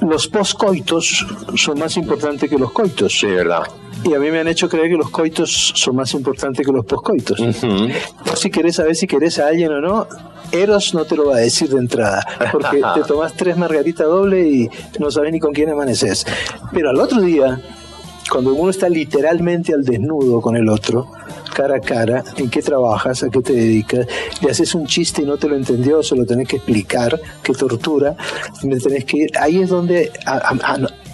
Los 0.00 0.28
poscoitos 0.28 1.26
son 1.56 1.78
más 1.78 1.96
importantes 1.96 2.48
que 2.48 2.56
los 2.56 2.72
coitos. 2.72 3.18
Sí, 3.20 3.26
verdad. 3.26 3.64
Y 4.02 4.14
a 4.14 4.18
mí 4.18 4.30
me 4.30 4.40
han 4.40 4.48
hecho 4.48 4.68
creer 4.68 4.88
que 4.88 4.96
los 4.96 5.10
coitos 5.10 5.72
son 5.74 5.96
más 5.96 6.14
importantes 6.14 6.64
que 6.64 6.72
los 6.72 6.86
poscoitos. 6.86 7.38
Si 8.34 8.50
querés 8.50 8.76
saber 8.76 8.96
si 8.96 9.06
querés 9.06 9.38
a 9.38 9.48
alguien 9.48 9.72
o 9.72 9.80
no, 9.80 10.08
Eros 10.52 10.94
no 10.94 11.04
te 11.04 11.16
lo 11.16 11.26
va 11.26 11.36
a 11.36 11.40
decir 11.40 11.68
de 11.68 11.78
entrada, 11.78 12.26
porque 12.52 12.82
te 12.94 13.02
tomas 13.02 13.34
tres 13.34 13.56
margaritas 13.56 14.06
doble 14.06 14.48
y 14.48 14.70
no 14.98 15.10
sabes 15.10 15.32
ni 15.32 15.40
con 15.40 15.52
quién 15.52 15.70
amaneces. 15.70 16.26
Pero 16.72 16.90
al 16.90 17.00
otro 17.00 17.20
día, 17.20 17.60
cuando 18.30 18.54
uno 18.54 18.70
está 18.70 18.88
literalmente 18.88 19.74
al 19.74 19.84
desnudo 19.84 20.40
con 20.40 20.56
el 20.56 20.68
otro, 20.68 21.10
cara 21.54 21.76
a 21.76 21.80
cara, 21.80 22.24
en 22.36 22.48
qué 22.48 22.62
trabajas, 22.62 23.22
a 23.22 23.30
qué 23.30 23.40
te 23.40 23.52
dedicas, 23.52 24.06
le 24.40 24.50
haces 24.50 24.74
un 24.74 24.86
chiste 24.86 25.22
y 25.22 25.24
no 25.24 25.36
te 25.36 25.48
lo 25.48 25.56
entendió, 25.56 26.02
se 26.02 26.16
lo 26.16 26.24
tenés 26.24 26.48
que 26.48 26.56
explicar, 26.56 27.20
qué 27.42 27.52
tortura, 27.52 28.16
me 28.62 28.78
tenés 28.78 29.04
que 29.04 29.16
ir. 29.18 29.30
Ahí 29.38 29.60
es 29.60 29.68
donde 29.68 30.12
a, 30.26 30.54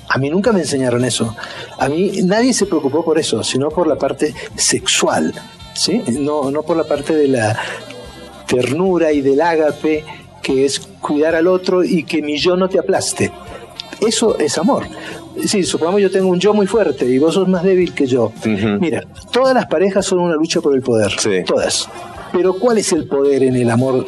a 0.08 0.18
mí 0.18 0.30
nunca 0.30 0.52
me 0.52 0.60
enseñaron 0.60 1.04
eso. 1.04 1.34
A 1.78 1.88
mí 1.88 2.22
nadie 2.24 2.52
se 2.52 2.66
preocupó 2.66 3.04
por 3.04 3.18
eso, 3.18 3.42
sino 3.42 3.68
por 3.70 3.86
la 3.86 3.96
parte 3.96 4.34
sexual. 4.56 5.34
¿Sí? 5.74 6.02
No, 6.20 6.50
no 6.50 6.62
por 6.62 6.74
la 6.76 6.84
parte 6.84 7.14
de 7.14 7.28
la, 7.28 7.58
ternura 8.46 9.12
y 9.12 9.20
del 9.20 9.40
ágape, 9.40 10.04
que 10.42 10.64
es 10.64 10.80
cuidar 11.00 11.34
al 11.34 11.46
otro 11.46 11.82
y 11.84 12.04
que 12.04 12.22
mi 12.22 12.38
yo 12.38 12.56
no 12.56 12.68
te 12.68 12.78
aplaste. 12.78 13.32
Eso 14.00 14.38
es 14.38 14.58
amor. 14.58 14.84
Sí, 15.44 15.64
supongamos 15.64 16.00
yo 16.00 16.10
tengo 16.10 16.28
un 16.28 16.38
yo 16.38 16.54
muy 16.54 16.66
fuerte 16.66 17.06
y 17.06 17.18
vos 17.18 17.34
sos 17.34 17.48
más 17.48 17.62
débil 17.62 17.92
que 17.94 18.06
yo. 18.06 18.32
Mira, 18.80 19.02
todas 19.32 19.54
las 19.54 19.66
parejas 19.66 20.06
son 20.06 20.20
una 20.20 20.34
lucha 20.34 20.60
por 20.60 20.74
el 20.74 20.82
poder. 20.82 21.12
Todas. 21.44 21.88
Pero 22.32 22.54
¿cuál 22.54 22.78
es 22.78 22.92
el 22.92 23.06
poder 23.06 23.42
en 23.42 23.56
el 23.56 23.70
amor 23.70 24.06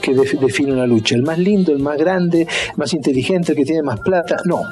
que 0.00 0.14
define 0.14 0.72
una 0.72 0.86
lucha? 0.86 1.14
¿El 1.14 1.22
más 1.22 1.38
lindo, 1.38 1.72
el 1.72 1.78
más 1.78 1.98
grande, 1.98 2.42
el 2.42 2.76
más 2.76 2.92
inteligente, 2.92 3.52
el 3.52 3.58
que 3.58 3.64
tiene 3.64 3.82
más 3.82 4.00
plata? 4.00 4.36
No. 4.44 4.62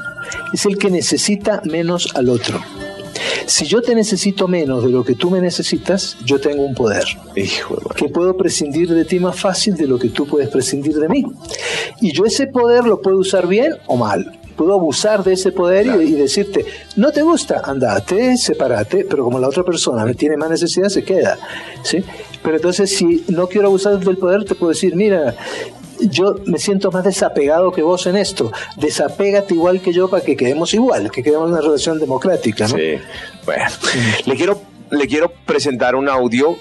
Es 0.52 0.66
el 0.66 0.78
que 0.78 0.90
necesita 0.90 1.60
menos 1.64 2.14
al 2.14 2.28
otro. 2.28 2.60
Si 3.46 3.66
yo 3.66 3.82
te 3.82 3.94
necesito 3.94 4.48
menos 4.48 4.84
de 4.84 4.90
lo 4.90 5.04
que 5.04 5.14
tú 5.14 5.30
me 5.30 5.40
necesitas, 5.40 6.16
yo 6.24 6.40
tengo 6.40 6.64
un 6.64 6.74
poder. 6.74 7.04
Hijo 7.36 7.76
que 7.94 8.08
puedo 8.08 8.36
prescindir 8.36 8.92
de 8.92 9.04
ti 9.04 9.18
más 9.18 9.38
fácil 9.38 9.74
de 9.76 9.86
lo 9.86 9.98
que 9.98 10.08
tú 10.08 10.26
puedes 10.26 10.48
prescindir 10.48 10.94
de 10.94 11.08
mí. 11.08 11.24
Y 12.00 12.12
yo 12.12 12.24
ese 12.24 12.46
poder 12.46 12.84
lo 12.84 13.00
puedo 13.00 13.18
usar 13.18 13.46
bien 13.46 13.72
o 13.86 13.96
mal 13.96 14.40
puedo 14.56 14.74
abusar 14.74 15.24
de 15.24 15.32
ese 15.32 15.52
poder 15.52 15.86
y, 15.86 16.12
decirte, 16.12 16.64
no 16.96 17.10
te 17.10 17.22
gusta, 17.22 17.62
andate, 17.64 18.36
sepárate, 18.36 19.04
pero 19.08 19.24
como 19.24 19.38
la 19.38 19.48
otra 19.48 19.64
persona 19.64 20.04
me 20.04 20.14
tiene 20.14 20.36
más 20.36 20.50
necesidad, 20.50 20.88
se 20.88 21.02
queda. 21.02 21.38
¿sí? 21.82 22.04
Pero 22.42 22.56
entonces, 22.56 22.94
si 22.94 23.24
no 23.28 23.48
quiero 23.48 23.68
abusar 23.68 23.98
del 23.98 24.16
poder, 24.16 24.44
te 24.44 24.54
puedo 24.54 24.70
decir, 24.70 24.94
mira, 24.94 25.34
yo 26.08 26.36
me 26.46 26.58
siento 26.58 26.90
más 26.90 27.04
desapegado 27.04 27.72
que 27.72 27.82
vos 27.82 28.06
en 28.06 28.16
esto. 28.16 28.52
Desapégate 28.76 29.54
igual 29.54 29.80
que 29.80 29.92
yo 29.92 30.08
para 30.08 30.24
que 30.24 30.36
quedemos 30.36 30.74
igual, 30.74 31.10
que 31.10 31.22
quedemos 31.22 31.48
en 31.48 31.52
una 31.54 31.62
relación 31.62 31.98
democrática. 31.98 32.68
¿no? 32.68 32.76
Sí, 32.76 32.96
bueno. 33.44 33.64
Le 34.26 34.34
quiero 34.36 34.60
le 34.98 35.06
quiero 35.06 35.32
presentar 35.46 35.94
un 35.94 36.08
audio 36.08 36.56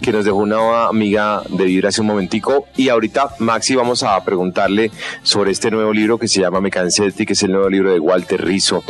que 0.00 0.12
nos 0.12 0.24
dejó 0.24 0.38
una 0.38 0.86
amiga 0.86 1.42
de 1.48 1.64
Vibra 1.64 1.88
hace 1.88 2.00
un 2.00 2.06
momentico 2.06 2.66
y 2.76 2.88
ahorita 2.88 3.34
Maxi 3.38 3.74
vamos 3.74 4.02
a 4.02 4.22
preguntarle 4.24 4.90
sobre 5.22 5.50
este 5.50 5.70
nuevo 5.70 5.92
libro 5.92 6.18
que 6.18 6.28
se 6.28 6.40
llama 6.40 6.60
Me 6.60 6.70
cansé 6.70 7.12
que 7.12 7.32
es 7.32 7.42
el 7.42 7.52
nuevo 7.52 7.68
libro 7.68 7.92
de 7.92 7.98
Walter 7.98 8.44
Rizzo 8.44 8.82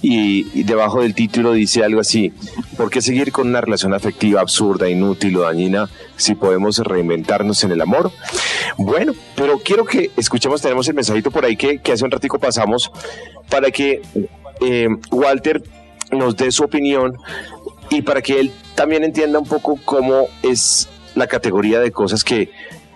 y, 0.00 0.62
debajo 0.64 1.02
del 1.02 1.14
título 1.14 1.52
dice 1.52 1.84
algo 1.84 2.00
así, 2.00 2.32
¿por 2.76 2.90
qué 2.90 3.02
seguir 3.02 3.32
con 3.32 3.48
una 3.48 3.60
relación 3.60 3.94
afectiva 3.94 4.40
absurda, 4.40 4.88
inútil 4.88 5.36
o 5.36 5.42
dañina 5.42 5.88
si 6.16 6.34
podemos 6.34 6.78
reinventarnos 6.78 7.62
en 7.64 7.72
el 7.72 7.80
amor? 7.80 8.10
Bueno, 8.76 9.12
pero 9.36 9.58
quiero 9.58 9.84
que 9.84 10.10
escuchemos, 10.16 10.62
tenemos 10.62 10.88
el 10.88 10.94
mensajito 10.94 11.30
por 11.30 11.44
ahí 11.44 11.56
que, 11.56 11.80
hace 11.92 12.04
un 12.04 12.10
ratico 12.10 12.38
pasamos 12.38 12.90
para 13.48 13.70
que 13.70 14.00
eh, 14.60 14.88
Walter 15.10 15.62
nos 16.12 16.36
dé 16.36 16.50
su 16.52 16.64
opinión 16.64 17.16
y 17.92 18.02
para 18.02 18.22
que 18.22 18.40
él 18.40 18.52
también 18.74 19.04
entienda 19.04 19.38
un 19.38 19.46
poco 19.46 19.78
cómo 19.84 20.26
es 20.42 20.88
la 21.14 21.26
categoría 21.26 21.78
de 21.78 21.92
cosas 21.92 22.24
que 22.24 22.50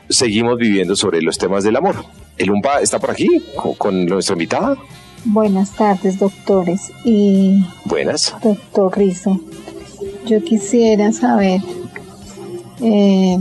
seguimos 0.08 0.56
viviendo 0.56 0.96
sobre 0.96 1.20
los 1.20 1.36
temas 1.36 1.64
del 1.64 1.76
amor. 1.76 1.96
El 2.38 2.50
UMPA 2.50 2.80
está 2.80 2.98
por 2.98 3.10
aquí 3.10 3.42
con, 3.78 4.06
nuestra 4.06 4.34
invitada. 4.34 4.76
Buenas 5.24 5.72
tardes, 5.72 6.18
doctores. 6.18 6.92
Y 7.04 7.66
Buenas. 7.84 8.34
Doctor 8.42 8.96
Rizo, 8.96 9.40
yo 10.26 10.42
quisiera 10.42 11.12
saber 11.12 11.60
Eh, 12.82 13.38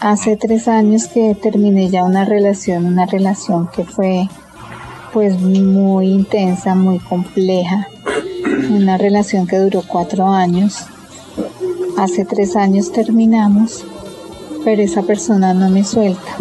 hace 0.00 0.36
tres 0.36 0.68
años 0.68 1.08
que 1.08 1.34
terminé 1.34 1.90
ya 1.90 2.04
una 2.04 2.24
relación, 2.24 2.86
una 2.86 3.04
relación 3.04 3.68
que 3.74 3.82
fue 3.82 4.28
pues 5.12 5.40
muy 5.40 6.06
intensa, 6.06 6.76
muy 6.76 7.00
compleja, 7.00 7.88
una 8.70 8.96
relación 8.96 9.48
que 9.48 9.58
duró 9.58 9.82
cuatro 9.86 10.28
años. 10.28 10.86
Hace 11.96 12.24
tres 12.24 12.56
años 12.56 12.92
terminamos, 12.92 13.84
pero 14.64 14.82
esa 14.82 15.02
persona 15.02 15.54
no 15.54 15.70
me 15.70 15.84
suelta. 15.84 16.36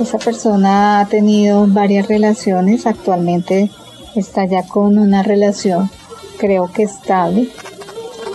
Esa 0.00 0.18
persona 0.18 1.00
ha 1.00 1.06
tenido 1.06 1.66
varias 1.66 2.08
relaciones, 2.08 2.86
actualmente 2.86 3.70
está 4.14 4.44
ya 4.46 4.62
con 4.62 4.98
una 4.98 5.22
relación 5.22 5.90
creo 6.38 6.70
que 6.72 6.84
estable, 6.84 7.48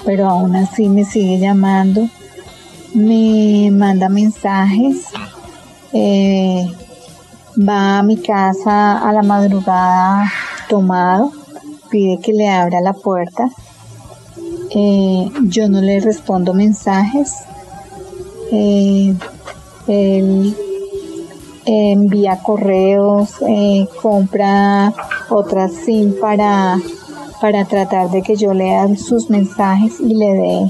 pero 0.06 0.30
aún 0.30 0.56
así 0.56 0.90
me 0.90 1.06
sigue 1.06 1.40
llamando, 1.40 2.08
me 2.94 3.70
manda 3.72 4.10
mensajes, 4.10 5.08
eh, 5.94 6.68
va 7.58 8.00
a 8.00 8.04
mi 8.04 8.18
casa 8.18 8.98
a 8.98 9.12
la 9.14 9.24
madrugada 9.24 10.32
tomado, 10.70 11.32
pide 11.90 12.20
que 12.20 12.34
le 12.34 12.50
abra 12.50 12.82
la 12.82 12.94
puerta, 12.94 13.50
eh, 14.76 15.32
yo 15.44 15.70
no 15.70 15.82
le 15.82 16.00
respondo 16.00 16.54
mensajes, 16.54 17.34
eh, 18.52 19.14
él 19.88 20.58
envía 21.66 22.40
correos, 22.44 23.38
compra 24.02 24.94
otras 25.30 25.72
SIM 25.72 26.14
para 26.20 26.78
para 27.44 27.66
tratar 27.66 28.10
de 28.10 28.22
que 28.22 28.38
yo 28.38 28.54
lea 28.54 28.88
sus 28.96 29.30
mensajes 29.30 30.00
y 30.00 30.14
le 30.14 30.34
dé 30.34 30.70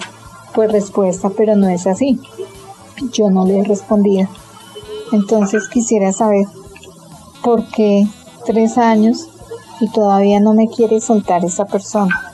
pues 0.56 0.72
respuesta, 0.72 1.30
pero 1.30 1.56
no 1.56 1.70
es 1.70 1.86
así. 1.86 2.20
Yo 3.12 3.30
no 3.30 3.46
le 3.46 3.60
he 3.60 3.63
respondido. 3.63 4.28
Entonces 5.12 5.70
quisiera 5.70 6.12
saber 6.12 6.48
por 7.44 7.68
qué 7.68 8.08
tres 8.48 8.80
años 8.80 9.28
y 9.82 9.92
todavía 9.92 10.39
no 10.39 10.56
me 10.56 10.68
quiere 10.68 11.00
soltar 11.00 11.46
esa 11.46 11.66
persona. 11.66 12.33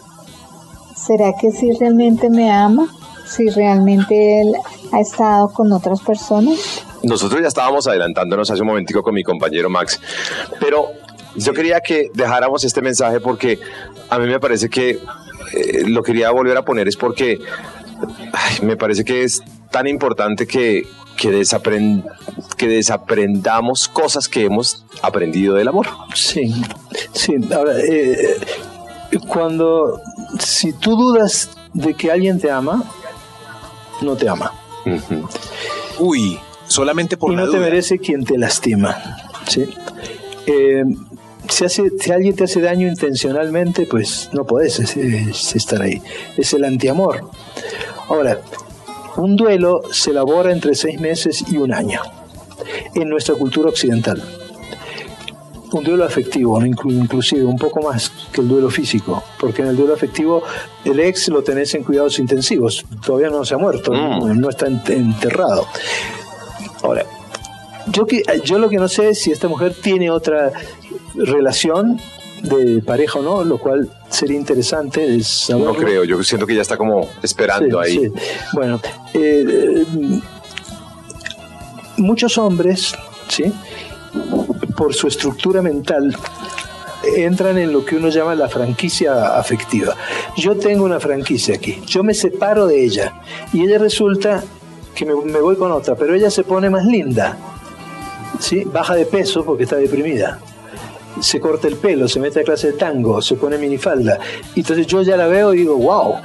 ¿Será 1.06 1.34
que 1.40 1.52
si 1.52 1.72
realmente 1.72 2.30
me 2.30 2.52
ama? 2.52 2.88
¿Si 3.26 3.50
realmente 3.50 4.42
él 4.42 4.54
ha 4.92 5.00
estado 5.00 5.50
con 5.50 5.72
otras 5.72 6.02
personas? 6.02 6.84
Nosotros 7.04 7.42
ya 7.42 7.48
estábamos 7.48 7.88
adelantándonos 7.88 8.52
hace 8.52 8.62
un 8.62 8.68
momentico 8.68 9.02
con 9.02 9.14
mi 9.14 9.24
compañero 9.24 9.70
Max, 9.70 10.00
pero 10.60 10.90
yo 11.36 11.54
quería 11.54 11.80
que 11.80 12.10
dejáramos 12.14 12.64
este 12.64 12.82
mensaje 12.82 13.20
porque 13.22 13.60
a 14.10 14.20
mí 14.20 14.28
me 14.28 14.40
parece 14.40 14.70
que 14.70 15.00
eh, 15.54 15.84
lo 15.88 16.04
quería 16.04 16.32
volver 16.32 16.58
a 16.58 16.64
poner 16.64 16.88
es 16.88 16.98
porque 16.98 17.40
me 18.62 18.76
parece 18.76 19.06
que 19.06 19.24
es 19.24 19.42
tan 19.72 19.88
importante 19.88 20.48
que, 20.48 20.84
que, 21.16 21.46
que 22.58 22.68
desaprendamos 22.68 23.88
cosas 23.88 24.28
que 24.28 24.46
hemos 24.46 24.86
aprendido 25.02 25.56
del 25.56 25.68
amor. 25.70 25.88
Sí, 26.14 26.54
sí. 27.14 27.36
Ahora, 27.54 27.74
eh, 27.80 28.36
cuando, 29.28 30.02
si 30.40 30.74
tú 30.74 30.96
dudas 30.96 31.50
de 31.74 31.94
que 31.94 32.12
alguien 32.12 32.40
te 32.40 32.50
ama, 32.50 32.84
no 34.02 34.16
te 34.16 34.28
ama. 34.28 34.54
Uy, 36.00 36.40
solamente 36.68 37.18
por 37.18 37.32
y 37.32 37.36
no 37.36 37.50
te 37.50 37.58
merece 37.58 38.00
quien 38.00 38.24
te 38.24 38.38
lastima. 38.38 39.18
¿sí? 39.48 39.66
Eh, 40.48 40.84
si, 41.48 41.66
si 41.68 42.12
alguien 42.12 42.36
te 42.36 42.46
hace 42.46 42.62
daño 42.62 42.88
intencionalmente, 42.88 43.86
pues 43.86 44.30
no 44.34 44.46
podés 44.46 44.80
estar 44.80 45.82
ahí. 45.82 46.02
Es 46.38 46.54
el 46.54 46.64
antiamor. 46.64 47.30
Ahora, 48.08 48.42
un 49.18 49.36
duelo 49.36 49.82
se 49.92 50.12
elabora 50.12 50.52
entre 50.52 50.76
seis 50.76 51.00
meses 51.00 51.44
y 51.52 51.58
un 51.58 51.74
año 51.74 52.02
en 52.96 53.10
nuestra 53.10 53.36
cultura 53.36 53.70
occidental. 53.70 54.24
Un 55.72 55.84
duelo 55.84 56.04
afectivo, 56.04 56.60
inclusive 56.66 57.46
un 57.46 57.58
poco 57.58 57.82
más 57.82 58.10
que 58.32 58.42
el 58.42 58.48
duelo 58.48 58.70
físico, 58.72 59.24
porque 59.40 59.62
en 59.62 59.68
el 59.68 59.76
duelo 59.76 59.94
afectivo 59.94 60.42
el 60.84 61.00
ex 61.00 61.28
lo 61.30 61.44
tenés 61.44 61.76
en 61.76 61.84
cuidados 61.84 62.18
intensivos, 62.18 62.86
todavía 63.06 63.30
no 63.30 63.46
se 63.46 63.54
ha 63.54 63.58
muerto, 63.58 63.92
mm. 63.92 64.40
no 64.40 64.50
está 64.50 64.68
enterrado. 64.68 65.68
Ahora, 66.82 67.06
yo, 67.88 68.06
que, 68.06 68.24
yo 68.44 68.58
lo 68.58 68.70
que 68.70 68.78
no 68.78 68.88
sé 68.88 69.10
es 69.10 69.20
si 69.20 69.32
esta 69.32 69.48
mujer 69.48 69.76
tiene 69.80 70.10
otra 70.10 70.52
relación 71.16 72.00
de 72.42 72.82
pareja 72.82 73.20
o 73.20 73.22
no, 73.22 73.44
lo 73.44 73.58
cual 73.58 73.90
sería 74.10 74.38
interesante 74.38 75.20
No 75.50 75.74
creo, 75.74 76.04
yo 76.04 76.24
siento 76.24 76.48
que 76.48 76.56
ya 76.56 76.62
está 76.62 76.78
como 76.78 77.08
esperando 77.22 77.80
ahí. 77.80 78.12
Bueno, 78.54 78.80
eh, 79.14 79.86
muchos 81.98 82.38
hombres, 82.38 82.96
¿sí? 83.28 83.52
Por 84.80 84.94
su 84.96 85.08
estructura 85.08 85.62
mental, 85.62 86.16
entran 87.18 87.58
en 87.58 87.74
lo 87.74 87.84
que 87.84 87.98
uno 87.98 88.08
llama 88.08 88.34
la 88.34 88.48
franquicia 88.48 89.38
afectiva. 89.38 89.94
Yo 90.38 90.56
tengo 90.56 90.86
una 90.86 91.02
franquicia 91.02 91.56
aquí, 91.56 91.82
yo 91.86 92.02
me 92.02 92.14
separo 92.14 92.66
de 92.66 92.82
ella 92.86 93.22
y 93.52 93.64
ella 93.64 93.78
resulta 93.78 94.42
que 94.96 95.06
me, 95.06 95.14
me 95.16 95.42
voy 95.42 95.58
con 95.58 95.74
otra, 95.74 95.96
pero 95.96 96.16
ella 96.16 96.32
se 96.32 96.46
pone 96.46 96.70
más 96.70 96.86
linda, 96.86 97.38
¿sí? 98.40 98.64
baja 98.64 98.96
de 98.96 99.06
peso 99.06 99.44
porque 99.44 99.64
está 99.64 99.76
deprimida 99.76 100.40
se 101.20 101.42
corta 101.42 101.68
el 101.68 101.76
pelo, 101.76 102.08
se 102.08 102.22
mete 102.22 102.40
a 102.40 102.44
clase 102.44 102.68
de 102.68 102.74
tango, 102.78 103.22
se 103.22 103.36
pone 103.36 103.58
minifalda. 103.58 104.18
Y 104.56 104.62
entonces 104.62 104.88
yo 104.88 105.02
ya 105.02 105.18
la 105.18 105.28
veo 105.28 105.54
y 105.54 105.58
digo, 105.58 105.76
wow, 105.76 106.16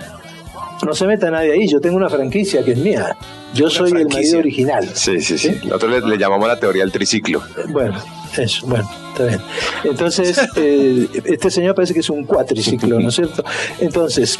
no 0.84 0.94
se 0.94 1.06
meta 1.06 1.28
nadie 1.30 1.52
ahí, 1.52 1.66
yo 1.66 1.80
tengo 1.80 1.96
una 1.96 2.08
franquicia 2.08 2.64
que 2.64 2.72
es 2.72 2.78
mía. 2.78 3.16
Yo 3.54 3.70
soy 3.70 3.92
el 3.92 4.08
marido 4.08 4.38
original. 4.38 4.88
Sí, 4.94 5.20
sí, 5.20 5.38
sí. 5.38 5.60
Nosotros 5.64 6.04
le, 6.04 6.18
llamamos 6.18 6.48
la 6.48 6.58
teoría 6.58 6.82
del 6.82 6.92
triciclo. 6.92 7.42
Bueno, 7.68 8.02
eso, 8.42 8.66
bueno, 8.66 8.88
está 9.12 9.24
bien. 9.24 9.40
Entonces, 9.84 10.38
eh, 10.56 11.08
este 11.24 11.50
señor 11.50 11.74
parece 11.74 11.94
que 11.94 12.00
es 12.00 12.10
un 12.10 12.24
cuatriciclo, 12.24 13.00
¿no 13.00 13.08
es 13.08 13.14
cierto? 13.14 13.44
Entonces, 13.80 14.38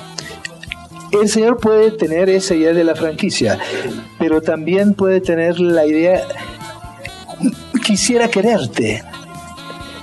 el 1.13 1.29
señor 1.29 1.59
puede 1.59 1.93
tener 1.93 2.29
esa 2.29 2.55
idea 2.55 2.73
de 2.73 2.85
la 2.85 2.95
franquicia, 2.95 3.59
pero 4.19 4.41
también 4.41 4.95
puede 4.95 5.21
tener 5.21 5.61
la 5.61 5.87
idea, 5.87 6.23
quisiera 7.85 8.29
quererte, 8.29 9.03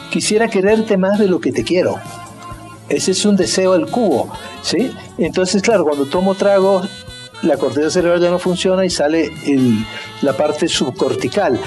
quisiera 0.09 0.47
quererte 0.47 0.97
más 0.97 1.19
de 1.19 1.27
lo 1.27 1.41
que 1.41 1.51
te 1.51 1.63
quiero. 1.63 1.99
Ese 2.87 3.11
es 3.11 3.25
un 3.25 3.37
deseo 3.37 3.73
al 3.73 3.87
cubo, 3.87 4.31
¿sí? 4.61 4.91
Entonces, 5.17 5.61
claro, 5.61 5.85
cuando 5.85 6.05
tomo 6.05 6.35
trago, 6.35 6.81
la 7.41 7.57
corteza 7.57 7.89
cerebral 7.89 8.21
ya 8.21 8.29
no 8.29 8.39
funciona 8.39 8.85
y 8.85 8.89
sale 8.89 9.31
la 10.21 10.33
parte 10.33 10.67
subcortical. 10.67 11.59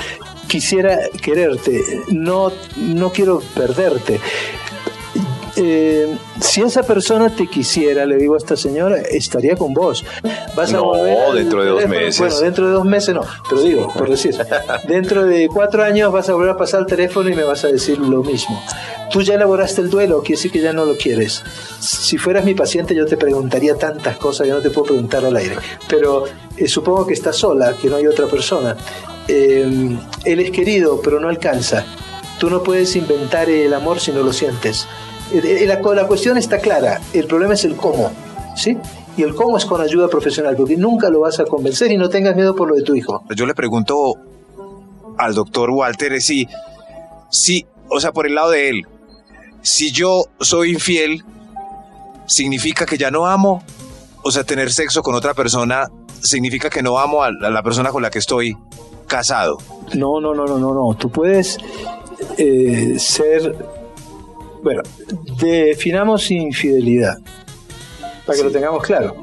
Quisiera 0.55 1.09
quererte, 1.21 1.83
no, 2.13 2.53
no 2.77 3.11
quiero 3.11 3.43
perderte. 3.57 4.21
Eh, 5.57 6.17
si 6.41 6.63
esa 6.63 6.85
persona 6.85 7.29
te 7.29 7.49
quisiera, 7.49 8.07
le 8.07 8.19
digo 8.19 8.35
a 8.35 8.39
esta 8.39 8.57
señora, 8.57 8.99
estaría 8.99 9.57
con 9.57 9.75
vos. 9.75 10.05
Vas 10.55 10.73
a 10.73 10.77
no, 10.77 10.95
dentro 11.35 11.65
de 11.65 11.71
dos 11.71 11.89
meses. 11.89 12.21
Bueno, 12.21 12.39
dentro 12.39 12.69
de 12.69 12.73
dos 12.73 12.85
meses 12.85 13.17
no, 13.17 13.23
pero 13.51 13.63
digo, 13.63 13.93
por 13.93 14.09
decir, 14.09 14.37
dentro 14.87 15.25
de 15.25 15.49
cuatro 15.49 15.83
años 15.83 16.13
vas 16.13 16.29
a 16.29 16.35
volver 16.35 16.51
a 16.51 16.57
pasar 16.57 16.83
el 16.83 16.87
teléfono 16.87 17.29
y 17.29 17.35
me 17.35 17.43
vas 17.43 17.65
a 17.65 17.67
decir 17.67 17.99
lo 17.99 18.23
mismo. 18.23 18.63
Tú 19.11 19.23
ya 19.23 19.35
elaboraste 19.35 19.81
el 19.81 19.91
duelo, 19.91 20.21
quiere 20.21 20.37
decir 20.37 20.53
que 20.53 20.61
ya 20.61 20.73
no 20.73 20.85
lo 20.85 20.97
quieres. 20.97 21.43
Si 21.81 22.17
fueras 22.17 22.45
mi 22.45 22.55
paciente, 22.55 22.95
yo 22.95 23.07
te 23.07 23.17
preguntaría 23.17 23.75
tantas 23.75 24.19
cosas 24.19 24.47
que 24.47 24.53
no 24.53 24.61
te 24.61 24.71
puedo 24.71 24.87
preguntar 24.87 25.25
al 25.25 25.35
aire. 25.35 25.57
Pero 25.89 26.27
eh, 26.57 26.69
supongo 26.69 27.09
que 27.09 27.15
estás 27.15 27.35
sola, 27.35 27.75
que 27.75 27.89
no 27.89 27.97
hay 27.97 28.07
otra 28.07 28.27
persona. 28.27 28.77
Eh, 29.29 29.99
él 30.25 30.41
es 30.41 30.51
querido, 30.51 31.01
pero 31.03 31.21
no 31.21 31.29
alcanza. 31.29 31.85
Tú 32.39 32.51
no 32.51 32.63
puedes 32.63 32.95
inventar 32.97 33.49
el 33.49 33.73
amor 33.73 34.01
si 34.01 34.13
no 34.13 34.23
lo 34.23 34.33
sientes. 34.33 34.87
Eh, 35.33 35.41
eh, 35.63 35.67
la, 35.67 35.81
la 35.95 36.07
cuestión 36.07 36.37
está 36.37 36.59
clara, 36.59 37.01
el 37.13 37.27
problema 37.27 37.55
es 37.55 37.65
el 37.65 37.77
cómo, 37.77 38.11
¿sí? 38.57 38.77
Y 39.17 39.23
el 39.23 39.35
cómo 39.35 39.57
es 39.57 39.65
con 39.65 39.81
ayuda 39.81 40.09
profesional, 40.09 40.57
porque 40.57 40.77
nunca 40.77 41.09
lo 41.09 41.21
vas 41.21 41.41
a 41.41 41.45
convencer 41.45 41.91
y 41.93 41.97
no 41.97 42.09
tengas 42.09 42.35
miedo 42.35 42.55
por 42.55 42.69
lo 42.69 42.75
de 42.75 42.83
tu 42.83 42.95
hijo. 42.95 43.25
Yo 43.35 43.47
le 43.47 43.55
pregunto 43.55 44.15
al 45.17 45.35
doctor 45.35 45.71
Walter 45.71 46.21
si, 46.21 46.49
si, 47.31 47.67
o 47.89 48.01
sea, 48.01 48.13
por 48.13 48.27
el 48.27 48.35
lado 48.35 48.51
de 48.51 48.69
él, 48.69 48.87
si 49.63 49.93
yo 49.93 50.25
soy 50.41 50.73
infiel, 50.73 51.25
¿significa 52.27 52.85
que 52.85 52.99
ya 52.99 53.11
no 53.11 53.27
amo? 53.27 53.63
O 54.23 54.31
sea, 54.31 54.45
tener 54.45 54.73
sexo 54.73 55.03
con 55.03 55.15
otra 55.15 55.33
persona 55.33 55.89
significa 56.21 56.69
que 56.69 56.83
no 56.83 56.99
amo 56.99 57.23
a 57.23 57.31
la 57.31 57.63
persona 57.63 57.91
con 57.91 58.03
la 58.03 58.11
que 58.11 58.19
estoy 58.19 58.57
casado. 59.07 59.59
No, 59.95 60.21
no, 60.21 60.35
no, 60.35 60.47
no, 60.47 60.59
no, 60.59 60.75
no. 60.75 60.97
Tú 60.97 61.11
puedes 61.11 61.59
eh, 62.39 62.95
ser 62.99 63.55
bueno, 64.65 64.81
definamos 65.39 66.31
infidelidad, 66.31 67.19
para 68.25 68.39
que 68.39 68.45
lo 68.45 68.51
tengamos 68.51 68.83
claro. 68.83 69.15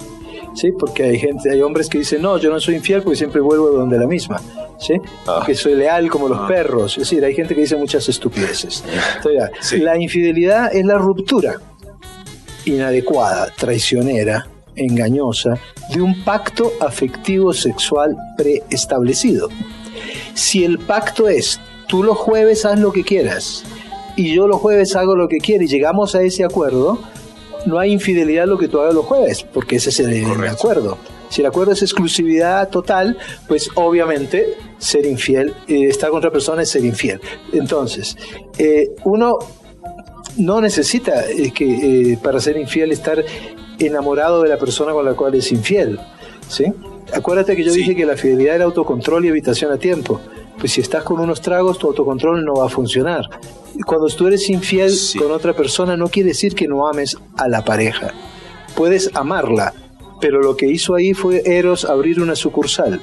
¿sí? 0.53 0.71
Porque 0.77 1.03
hay 1.03 1.17
gente, 1.17 1.49
hay 1.49 1.61
hombres 1.63 1.89
que 1.89 1.97
dicen, 1.97 2.21
no, 2.21 2.37
yo 2.37 2.51
no 2.51 2.59
soy 2.59 2.75
infiel 2.75 3.01
porque 3.01 3.17
siempre 3.17 3.41
vuelvo 3.41 3.71
donde 3.71 3.97
la 3.97 4.05
misma, 4.05 4.39
¿sí? 4.79 4.93
Ah. 5.25 5.41
Que 5.43 5.55
soy 5.55 5.73
leal 5.73 6.11
como 6.11 6.27
los 6.27 6.37
ah. 6.41 6.47
perros. 6.47 6.93
Es 6.93 7.09
decir, 7.09 7.25
hay 7.25 7.33
gente 7.33 7.55
que 7.55 7.61
dice 7.61 7.75
muchas 7.75 8.07
estupideces. 8.07 8.83
Entonces, 9.15 9.81
La 9.81 9.97
infidelidad 9.97 10.73
es 10.75 10.85
la 10.85 10.99
ruptura 10.99 11.55
inadecuada, 12.65 13.51
traicionera, 13.57 14.47
engañosa 14.75 15.59
de 15.93 16.01
un 16.01 16.23
pacto 16.23 16.71
afectivo 16.79 17.53
sexual 17.53 18.15
preestablecido. 18.37 19.49
Si 20.33 20.63
el 20.63 20.79
pacto 20.79 21.27
es, 21.27 21.59
tú 21.87 22.03
los 22.03 22.17
jueves 22.17 22.65
haz 22.65 22.79
lo 22.79 22.91
que 22.91 23.03
quieras 23.03 23.63
y 24.15 24.33
yo 24.33 24.47
los 24.47 24.59
jueves 24.59 24.95
hago 24.95 25.15
lo 25.15 25.27
que 25.27 25.37
quiero 25.37 25.63
y 25.63 25.67
llegamos 25.67 26.15
a 26.15 26.21
ese 26.21 26.43
acuerdo, 26.43 26.99
no 27.65 27.79
hay 27.79 27.91
infidelidad 27.91 28.47
lo 28.47 28.57
que 28.57 28.67
tú 28.67 28.79
hagas 28.79 28.93
los 28.93 29.05
jueves, 29.05 29.43
porque 29.43 29.75
ese 29.77 29.89
es 29.89 29.99
el, 29.99 30.25
acuerdo. 30.47 30.97
Si 31.29 31.41
el 31.41 31.47
acuerdo 31.47 31.73
es 31.73 31.81
exclusividad 31.81 32.69
total, 32.69 33.17
pues 33.47 33.69
obviamente 33.75 34.57
ser 34.77 35.05
infiel, 35.05 35.53
eh, 35.67 35.85
estar 35.87 36.09
con 36.09 36.17
otra 36.19 36.31
persona 36.31 36.63
es 36.63 36.69
ser 36.69 36.83
infiel. 36.83 37.21
Entonces, 37.53 38.17
eh, 38.57 38.89
uno 39.05 39.37
no 40.37 40.61
necesita 40.61 41.29
eh, 41.29 41.51
que 41.51 42.17
para 42.21 42.39
ser 42.39 42.57
infiel 42.57 42.91
estar 42.91 43.23
enamorado 43.87 44.41
de 44.41 44.49
la 44.49 44.57
persona 44.57 44.93
con 44.93 45.05
la 45.05 45.13
cual 45.13 45.35
es 45.35 45.51
infiel. 45.51 45.99
¿sí? 46.47 46.65
Acuérdate 47.13 47.55
que 47.55 47.63
yo 47.63 47.73
dije 47.73 47.95
que 47.95 48.05
la 48.05 48.15
fidelidad 48.15 48.55
era 48.55 48.65
autocontrol 48.65 49.25
y 49.25 49.29
evitación 49.29 49.71
a 49.71 49.77
tiempo. 49.77 50.21
Pues 50.59 50.73
si 50.73 50.81
estás 50.81 51.03
con 51.03 51.19
unos 51.19 51.41
tragos, 51.41 51.77
tu 51.79 51.87
autocontrol 51.87 52.45
no 52.45 52.53
va 52.53 52.67
a 52.67 52.69
funcionar. 52.69 53.25
Cuando 53.85 54.07
tú 54.07 54.27
eres 54.27 54.49
infiel 54.49 54.93
con 55.17 55.31
otra 55.31 55.53
persona, 55.53 55.97
no 55.97 56.07
quiere 56.07 56.29
decir 56.29 56.53
que 56.53 56.67
no 56.67 56.87
ames 56.87 57.17
a 57.37 57.47
la 57.47 57.65
pareja. 57.65 58.13
Puedes 58.75 59.09
amarla, 59.15 59.73
pero 60.19 60.41
lo 60.41 60.55
que 60.55 60.67
hizo 60.67 60.93
ahí 60.93 61.13
fue 61.13 61.41
Eros 61.45 61.85
abrir 61.85 62.21
una 62.21 62.35
sucursal. 62.35 63.01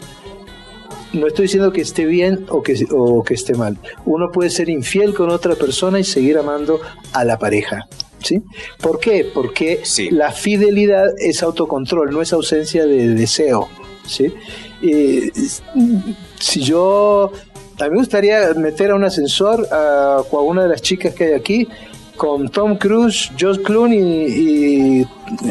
No 1.12 1.26
estoy 1.26 1.44
diciendo 1.44 1.72
que 1.72 1.80
esté 1.80 2.04
bien 2.04 2.46
o 2.50 2.62
que, 2.62 2.86
o 2.92 3.22
que 3.24 3.34
esté 3.34 3.54
mal. 3.54 3.78
Uno 4.04 4.30
puede 4.30 4.50
ser 4.50 4.68
infiel 4.68 5.14
con 5.14 5.30
otra 5.30 5.54
persona 5.54 5.98
y 5.98 6.04
seguir 6.04 6.38
amando 6.38 6.80
a 7.12 7.24
la 7.24 7.38
pareja. 7.38 7.88
¿Sí? 8.22 8.42
¿Por 8.80 8.98
qué? 8.98 9.30
Porque 9.32 9.82
la 10.10 10.32
fidelidad 10.32 11.06
es 11.18 11.42
autocontrol, 11.42 12.10
no 12.10 12.20
es 12.20 12.32
ausencia 12.32 12.86
de 12.86 13.14
deseo. 13.14 13.68
¿sí? 14.06 14.32
si 16.38 16.60
yo 16.62 17.32
a 17.80 17.84
mí 17.84 17.90
me 17.90 17.98
gustaría 17.98 18.54
meter 18.54 18.90
a 18.90 18.94
un 18.94 19.04
ascensor 19.04 19.66
a, 19.70 20.22
a 20.30 20.40
una 20.40 20.62
de 20.62 20.68
las 20.68 20.82
chicas 20.82 21.14
que 21.14 21.24
hay 21.24 21.32
aquí 21.32 21.68
con 22.16 22.48
Tom 22.48 22.76
Cruise, 22.76 23.30
George 23.36 23.62
Clooney 23.62 23.96
y, 23.96 25.06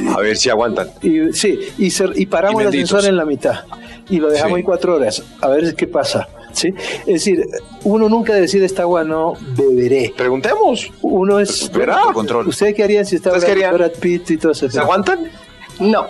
a 0.09 0.19
ver 0.19 0.35
si 0.35 0.49
aguantan. 0.49 0.89
Y, 1.01 1.31
sí, 1.31 1.59
y, 1.77 1.91
y 2.15 2.25
paramos 2.25 2.61
el 2.61 2.67
ascensor 2.67 3.05
en 3.05 3.15
la 3.15 3.25
mitad 3.25 3.61
y 4.09 4.17
lo 4.17 4.29
dejamos 4.29 4.57
ahí 4.57 4.63
cuatro 4.63 4.95
horas 4.95 5.23
a 5.41 5.47
ver 5.47 5.75
qué 5.75 5.87
pasa. 5.87 6.27
¿Sí? 6.57 6.73
Es 7.01 7.05
decir, 7.05 7.45
uno 7.83 8.09
nunca 8.09 8.33
decide 8.33 8.65
esta 8.65 8.83
agua 8.83 9.03
no 9.03 9.33
beberé. 9.55 10.13
Preguntemos. 10.15 10.91
Uno 11.01 11.39
es. 11.39 11.71
Verá. 11.71 12.01
Control. 12.13 12.47
¿Ustedes 12.47 12.75
qué 12.75 12.83
harían 12.83 13.05
si 13.05 13.17
estaba 13.17 13.37
Brad 13.37 13.91
Pitt 13.99 14.31
y 14.31 14.37
todo 14.37 14.51
eso? 14.51 14.69
¿Se 14.69 14.79
aguantan? 14.79 15.29
No. 15.79 16.07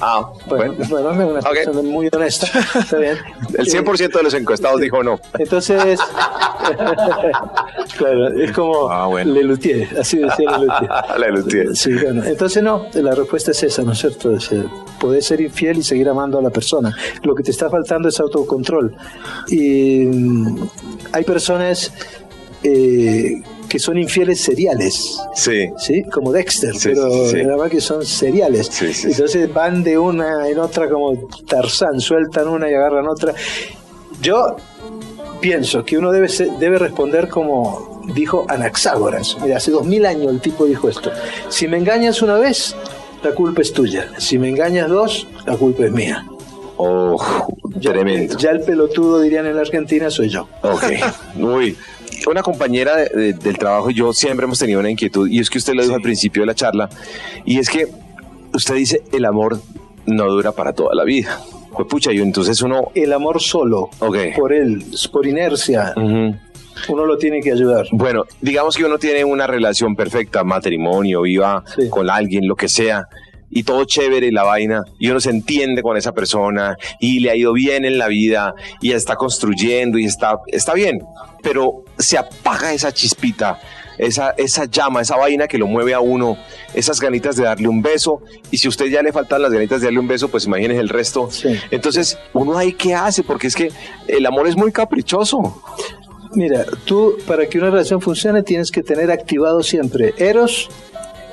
Ah, 0.00 0.30
bueno. 0.46 0.74
Bueno, 0.88 1.10
es 1.12 1.24
una 1.24 1.50
persona 1.50 1.82
muy 1.82 2.08
honesta. 2.12 2.46
Está 2.78 2.98
bien. 2.98 3.16
El 3.56 3.66
100% 3.66 4.12
de 4.12 4.22
los 4.22 4.34
encuestados 4.34 4.80
dijo 4.80 5.02
no. 5.02 5.18
Entonces, 5.38 5.98
claro, 7.96 8.28
es 8.28 8.52
como 8.52 8.90
ah, 8.90 9.06
bueno. 9.06 9.32
Lelutier, 9.32 9.88
así 9.98 10.18
decía 10.18 10.58
Lelutier. 10.58 10.90
Lelutier. 11.18 11.68
Sí, 11.78 11.92
bueno. 11.94 12.24
Entonces, 12.24 12.62
no, 12.62 12.86
la 12.94 13.14
respuesta 13.14 13.50
es 13.52 13.62
esa, 13.62 13.82
¿no 13.82 13.92
es 13.92 13.98
cierto? 13.98 14.34
Es, 14.34 14.50
poder 14.98 15.22
ser 15.22 15.40
infiel 15.40 15.78
y 15.78 15.82
seguir 15.82 16.08
amando 16.08 16.38
a 16.38 16.42
la 16.42 16.50
persona. 16.50 16.94
Lo 17.22 17.34
que 17.34 17.42
te 17.42 17.50
está 17.50 17.70
faltando 17.70 18.08
es 18.08 18.18
autocontrol. 18.20 18.94
Y 19.48 20.04
mm, 20.06 20.68
hay 21.12 21.24
personas 21.24 21.92
eh, 22.62 23.42
que 23.68 23.78
son 23.78 23.98
infieles 23.98 24.40
seriales. 24.40 25.18
Sí. 25.34 25.68
¿Sí? 25.78 26.02
Como 26.04 26.32
Dexter, 26.32 26.74
pero 26.82 27.08
la 27.08 27.56
verdad 27.56 27.70
que 27.70 27.80
son 27.80 28.04
seriales. 28.04 28.70
Entonces 29.04 29.52
van 29.52 29.82
de 29.84 29.98
una 29.98 30.48
en 30.48 30.58
otra 30.58 30.88
como 30.88 31.28
Tarzán, 31.46 32.00
sueltan 32.00 32.48
una 32.48 32.70
y 32.70 32.74
agarran 32.74 33.06
otra. 33.06 33.34
Yo 34.20 34.56
pienso 35.40 35.84
que 35.84 35.98
uno 35.98 36.10
debe, 36.10 36.28
debe 36.58 36.78
responder 36.78 37.28
como 37.28 38.02
dijo 38.14 38.46
Anaxágoras. 38.48 39.36
Mira, 39.42 39.58
hace 39.58 39.70
dos 39.70 39.84
mil 39.84 40.06
años 40.06 40.32
el 40.32 40.40
tipo 40.40 40.64
dijo 40.64 40.88
esto. 40.88 41.10
Si 41.48 41.68
me 41.68 41.76
engañas 41.76 42.22
una 42.22 42.36
vez, 42.36 42.74
la 43.22 43.32
culpa 43.32 43.62
es 43.62 43.72
tuya. 43.72 44.08
Si 44.18 44.38
me 44.38 44.48
engañas 44.48 44.88
dos, 44.88 45.26
la 45.46 45.56
culpa 45.56 45.84
es 45.84 45.92
mía. 45.92 46.26
Oh, 46.76 47.20
tremendo. 47.82 48.38
Ya 48.38 48.50
el 48.50 48.60
pelotudo, 48.60 49.20
dirían 49.20 49.46
en 49.46 49.56
la 49.56 49.62
Argentina, 49.62 50.10
soy 50.10 50.28
yo. 50.28 50.48
Ok, 50.62 50.84
muy 51.34 51.76
una 52.26 52.42
compañera 52.42 52.96
del 52.96 53.58
trabajo 53.58 53.90
y 53.90 53.94
yo 53.94 54.12
siempre 54.12 54.44
hemos 54.44 54.58
tenido 54.58 54.80
una 54.80 54.90
inquietud, 54.90 55.28
y 55.28 55.38
es 55.38 55.50
que 55.50 55.58
usted 55.58 55.74
lo 55.74 55.82
dijo 55.82 55.94
al 55.94 56.02
principio 56.02 56.42
de 56.42 56.46
la 56.46 56.54
charla, 56.54 56.88
y 57.44 57.58
es 57.58 57.68
que 57.68 57.86
usted 58.52 58.74
dice, 58.74 59.02
el 59.12 59.24
amor 59.24 59.60
no 60.06 60.26
dura 60.30 60.52
para 60.52 60.72
toda 60.72 60.94
la 60.94 61.04
vida. 61.04 61.40
Pues 61.74 61.86
pucha, 61.86 62.12
y 62.12 62.18
entonces 62.18 62.60
uno... 62.62 62.90
El 62.94 63.12
amor 63.12 63.40
solo, 63.40 63.90
por 63.98 64.52
él, 64.52 64.84
por 65.12 65.26
inercia. 65.26 65.92
Uno 66.88 67.04
lo 67.04 67.18
tiene 67.18 67.40
que 67.40 67.52
ayudar. 67.52 67.86
Bueno, 67.92 68.24
digamos 68.40 68.76
que 68.76 68.84
uno 68.84 68.98
tiene 68.98 69.24
una 69.24 69.46
relación 69.46 69.94
perfecta, 69.94 70.44
matrimonio, 70.44 71.22
viva 71.22 71.62
con 71.90 72.08
alguien, 72.08 72.48
lo 72.48 72.56
que 72.56 72.68
sea, 72.68 73.08
y 73.50 73.62
todo 73.62 73.84
chévere 73.84 74.30
la 74.32 74.42
vaina 74.42 74.84
y 74.98 75.08
uno 75.10 75.20
se 75.20 75.30
entiende 75.30 75.82
con 75.82 75.96
esa 75.96 76.12
persona 76.12 76.76
y 77.00 77.20
le 77.20 77.30
ha 77.30 77.36
ido 77.36 77.52
bien 77.52 77.84
en 77.84 77.98
la 77.98 78.08
vida 78.08 78.54
y 78.80 78.92
está 78.92 79.16
construyendo 79.16 79.98
y 79.98 80.04
está, 80.04 80.38
está 80.48 80.74
bien, 80.74 81.00
pero 81.42 81.84
se 81.98 82.18
apaga 82.18 82.72
esa 82.72 82.92
chispita, 82.92 83.60
esa, 83.96 84.30
esa 84.30 84.66
llama, 84.66 85.00
esa 85.00 85.16
vaina 85.16 85.48
que 85.48 85.58
lo 85.58 85.66
mueve 85.66 85.94
a 85.94 86.00
uno, 86.00 86.36
esas 86.74 87.00
ganitas 87.00 87.36
de 87.36 87.44
darle 87.44 87.68
un 87.68 87.82
beso 87.82 88.22
y 88.50 88.58
si 88.58 88.68
a 88.68 88.70
usted 88.70 88.86
ya 88.86 89.02
le 89.02 89.12
faltan 89.12 89.42
las 89.42 89.52
ganitas 89.52 89.80
de 89.80 89.86
darle 89.86 90.00
un 90.00 90.08
beso, 90.08 90.28
pues 90.28 90.44
imagínese 90.46 90.80
el 90.80 90.88
resto. 90.88 91.28
Entonces, 91.70 92.18
uno 92.32 92.56
ahí 92.56 92.72
qué 92.72 92.94
hace, 92.94 93.22
porque 93.22 93.46
es 93.48 93.56
que 93.56 93.72
el 94.06 94.26
amor 94.26 94.46
es 94.46 94.56
muy 94.56 94.72
caprichoso. 94.72 95.62
Mira, 96.34 96.64
tú 96.84 97.16
para 97.26 97.46
que 97.46 97.58
una 97.58 97.70
relación 97.70 98.00
funcione 98.00 98.42
tienes 98.42 98.70
que 98.70 98.82
tener 98.82 99.10
activado 99.10 99.62
siempre 99.62 100.12
Eros, 100.18 100.68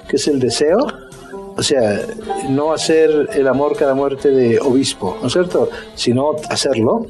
que 0.08 0.16
es 0.16 0.28
el 0.28 0.40
deseo, 0.40 0.88
o 1.58 1.64
sea, 1.64 2.02
no 2.50 2.74
hacer 2.74 3.30
el 3.34 3.48
amor 3.48 3.78
cada 3.78 3.94
muerte 3.94 4.30
de 4.30 4.60
obispo, 4.60 5.18
¿no 5.22 5.28
es 5.28 5.34
cierto? 5.34 5.70
Sino 5.96 6.36
hacerlo 6.50 7.06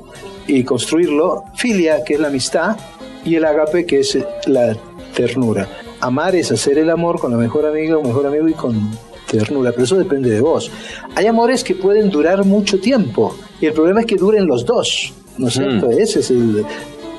y 0.47 0.63
construirlo. 0.63 1.45
Filia, 1.55 2.03
que 2.03 2.15
es 2.15 2.19
la 2.19 2.27
amistad, 2.27 2.77
y 3.23 3.35
el 3.35 3.45
agape, 3.45 3.85
que 3.85 3.99
es 4.01 4.17
la 4.45 4.77
ternura. 5.15 5.67
Amar 5.99 6.35
es 6.35 6.51
hacer 6.51 6.77
el 6.77 6.89
amor 6.91 7.19
con 7.19 7.31
la 7.31 7.37
mejor 7.37 7.65
amiga 7.65 7.97
o 7.97 8.03
mejor 8.03 8.27
amigo 8.27 8.47
y 8.47 8.53
con 8.53 8.91
ternura, 9.27 9.71
pero 9.71 9.85
eso 9.85 9.97
depende 9.97 10.29
de 10.29 10.41
vos. 10.41 10.71
Hay 11.15 11.25
amores 11.25 11.63
que 11.63 11.73
pueden 11.73 12.09
durar 12.11 12.45
mucho 12.45 12.79
tiempo 12.79 13.35
y 13.59 13.65
el 13.65 13.73
problema 13.73 14.01
es 14.01 14.05
que 14.05 14.15
duren 14.15 14.45
los 14.45 14.65
dos, 14.65 15.13
¿no 15.37 15.47
es 15.47 15.53
cierto? 15.55 15.89
Ese 15.89 16.19
es 16.19 16.29
el 16.29 16.63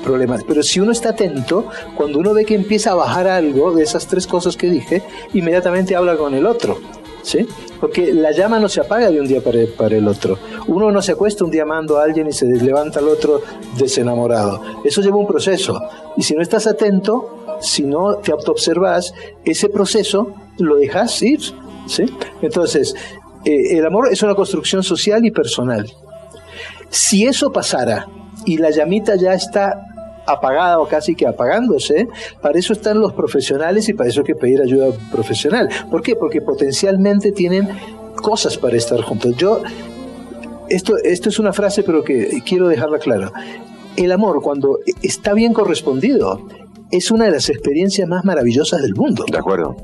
problema. 0.03 0.37
Pero 0.47 0.63
si 0.63 0.79
uno 0.79 0.93
está 0.93 1.09
atento, 1.09 1.67
cuando 1.95 2.19
uno 2.19 2.33
ve 2.33 2.45
que 2.45 2.55
empieza 2.55 2.91
a 2.91 2.95
bajar 2.95 3.27
algo 3.27 3.73
de 3.73 3.83
esas 3.83 4.07
tres 4.07 4.25
cosas 4.25 4.55
que 4.55 4.69
dije, 4.69 5.03
inmediatamente 5.33 5.95
habla 5.95 6.15
con 6.15 6.33
el 6.33 6.45
otro. 6.45 6.79
Porque 7.79 8.13
la 8.13 8.31
llama 8.31 8.59
no 8.59 8.69
se 8.69 8.81
apaga 8.81 9.11
de 9.11 9.19
un 9.19 9.27
día 9.27 9.41
para, 9.41 9.95
el 9.95 10.07
otro. 10.07 10.37
Uno 10.67 10.91
no 10.91 11.01
se 11.01 11.11
acuesta 11.11 11.43
un 11.43 11.51
día 11.51 11.63
amando 11.63 11.97
a 11.97 12.03
alguien 12.03 12.27
y 12.27 12.31
se 12.31 12.45
levanta 12.45 12.99
al 12.99 13.07
otro 13.07 13.41
desenamorado. 13.77 14.61
Eso 14.83 15.01
lleva 15.01 15.17
un 15.17 15.27
proceso. 15.27 15.79
Y 16.15 16.23
si 16.23 16.35
no 16.35 16.41
estás 16.41 16.67
atento, 16.67 17.45
si 17.61 17.83
no 17.83 18.15
te 18.17 18.31
autoobservas, 18.31 19.13
ese 19.43 19.69
proceso 19.69 20.33
lo 20.57 20.75
dejas 20.77 21.21
ir. 21.21 21.39
Entonces, 22.41 22.95
eh, 23.45 23.77
el 23.77 23.85
amor 23.85 24.09
es 24.11 24.23
una 24.23 24.35
construcción 24.35 24.83
social 24.83 25.25
y 25.25 25.31
personal. 25.31 25.89
Si 26.89 27.25
eso 27.25 27.51
pasara 27.51 28.07
y 28.45 28.57
la 28.57 28.69
llamita 28.69 29.15
ya 29.15 29.33
está 29.33 29.86
apagada 30.27 30.79
o 30.79 30.87
casi 30.87 31.15
que 31.15 31.25
apagándose, 31.25 32.07
para 32.41 32.59
eso 32.59 32.73
están 32.73 32.99
los 32.99 33.13
profesionales 33.13 33.89
y 33.89 33.93
para 33.93 34.09
eso 34.09 34.21
hay 34.21 34.25
que 34.25 34.35
pedir 34.35 34.61
ayuda 34.61 34.87
profesional. 35.11 35.69
¿Por 35.89 36.01
qué? 36.01 36.15
Porque 36.15 36.41
potencialmente 36.41 37.31
tienen 37.31 37.69
cosas 38.21 38.57
para 38.57 38.77
estar 38.77 39.01
juntos. 39.01 39.35
Yo, 39.37 39.61
esto, 40.69 40.97
esto 40.97 41.29
es 41.29 41.39
una 41.39 41.53
frase, 41.53 41.83
pero 41.83 42.03
que 42.03 42.41
quiero 42.45 42.67
dejarla 42.67 42.99
clara. 42.99 43.31
El 43.95 44.11
amor, 44.11 44.41
cuando 44.41 44.79
está 45.01 45.33
bien 45.33 45.53
correspondido, 45.53 46.41
es 46.91 47.09
una 47.09 47.25
de 47.25 47.31
las 47.31 47.49
experiencias 47.49 48.07
más 48.07 48.25
maravillosas 48.25 48.81
del 48.81 48.93
mundo. 48.93 49.25
De 49.29 49.37
acuerdo. 49.37 49.75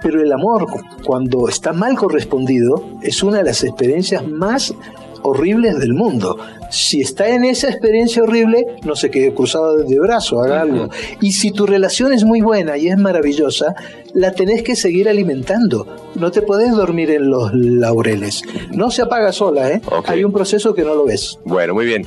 Pero 0.00 0.22
el 0.22 0.32
amor, 0.32 0.66
cuando 1.04 1.48
está 1.48 1.72
mal 1.72 1.96
correspondido, 1.96 2.84
es 3.02 3.22
una 3.22 3.38
de 3.38 3.44
las 3.44 3.64
experiencias 3.64 4.26
más 4.26 4.74
horribles 5.22 5.78
del 5.78 5.94
mundo. 5.94 6.38
Si 6.70 7.00
está 7.00 7.28
en 7.28 7.44
esa 7.44 7.68
experiencia 7.68 8.22
horrible, 8.22 8.64
no 8.84 8.94
se 8.94 9.10
quede 9.10 9.32
cruzado 9.34 9.78
de 9.78 9.98
brazo, 9.98 10.42
haga 10.42 10.62
algo. 10.62 10.88
Y 11.20 11.32
si 11.32 11.50
tu 11.50 11.66
relación 11.66 12.12
es 12.12 12.24
muy 12.24 12.40
buena 12.40 12.76
y 12.76 12.88
es 12.88 12.98
maravillosa, 12.98 13.74
la 14.14 14.32
tenés 14.32 14.62
que 14.62 14.76
seguir 14.76 15.08
alimentando. 15.08 15.86
No 16.14 16.30
te 16.30 16.42
podés 16.42 16.72
dormir 16.72 17.10
en 17.10 17.30
los 17.30 17.52
laureles. 17.54 18.42
No 18.70 18.90
se 18.90 19.02
apaga 19.02 19.32
sola, 19.32 19.70
¿eh? 19.70 19.80
Hay 20.06 20.24
un 20.24 20.32
proceso 20.32 20.74
que 20.74 20.82
no 20.82 20.94
lo 20.94 21.04
ves. 21.04 21.38
Bueno, 21.44 21.74
muy 21.74 21.86
bien. 21.86 22.06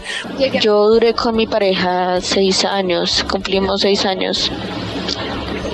Yo 0.62 0.90
duré 0.90 1.14
con 1.14 1.36
mi 1.36 1.48
pareja 1.48 2.22
seis 2.22 2.66
años, 2.66 3.26
cumplimos 3.30 3.82
seis 3.82 4.06
años. 4.06 4.52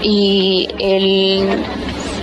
Y 0.01 0.67
él 0.79 1.45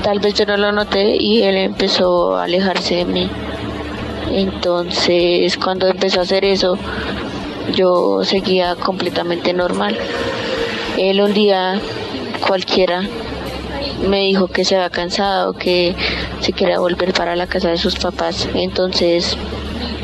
tal 0.03 0.21
vez 0.21 0.35
yo 0.35 0.45
no 0.45 0.57
lo 0.57 0.71
noté 0.71 1.17
y 1.17 1.43
él 1.43 1.57
empezó 1.57 2.37
a 2.37 2.45
alejarse 2.45 2.97
de 2.97 3.05
mí. 3.07 3.31
Entonces, 4.31 5.57
cuando 5.57 5.87
empezó 5.87 6.21
a 6.21 6.23
hacer 6.23 6.45
eso, 6.45 6.79
yo 7.75 8.25
seguía 8.25 8.77
completamente 8.77 9.53
normal. 9.53 9.97
Él 10.99 11.21
un 11.21 11.33
día 11.33 11.81
cualquiera 12.47 13.03
me 14.09 14.21
dijo 14.21 14.49
que 14.49 14.65
se 14.65 14.77
había 14.77 14.91
cansado, 14.91 15.55
que 15.55 15.95
se 16.41 16.53
quería 16.53 16.79
volver 16.79 17.13
para 17.13 17.37
la 17.37 17.47
casa 17.47 17.71
de 17.71 17.79
sus 17.79 17.97
papás. 17.97 18.49
Entonces 18.55 19.37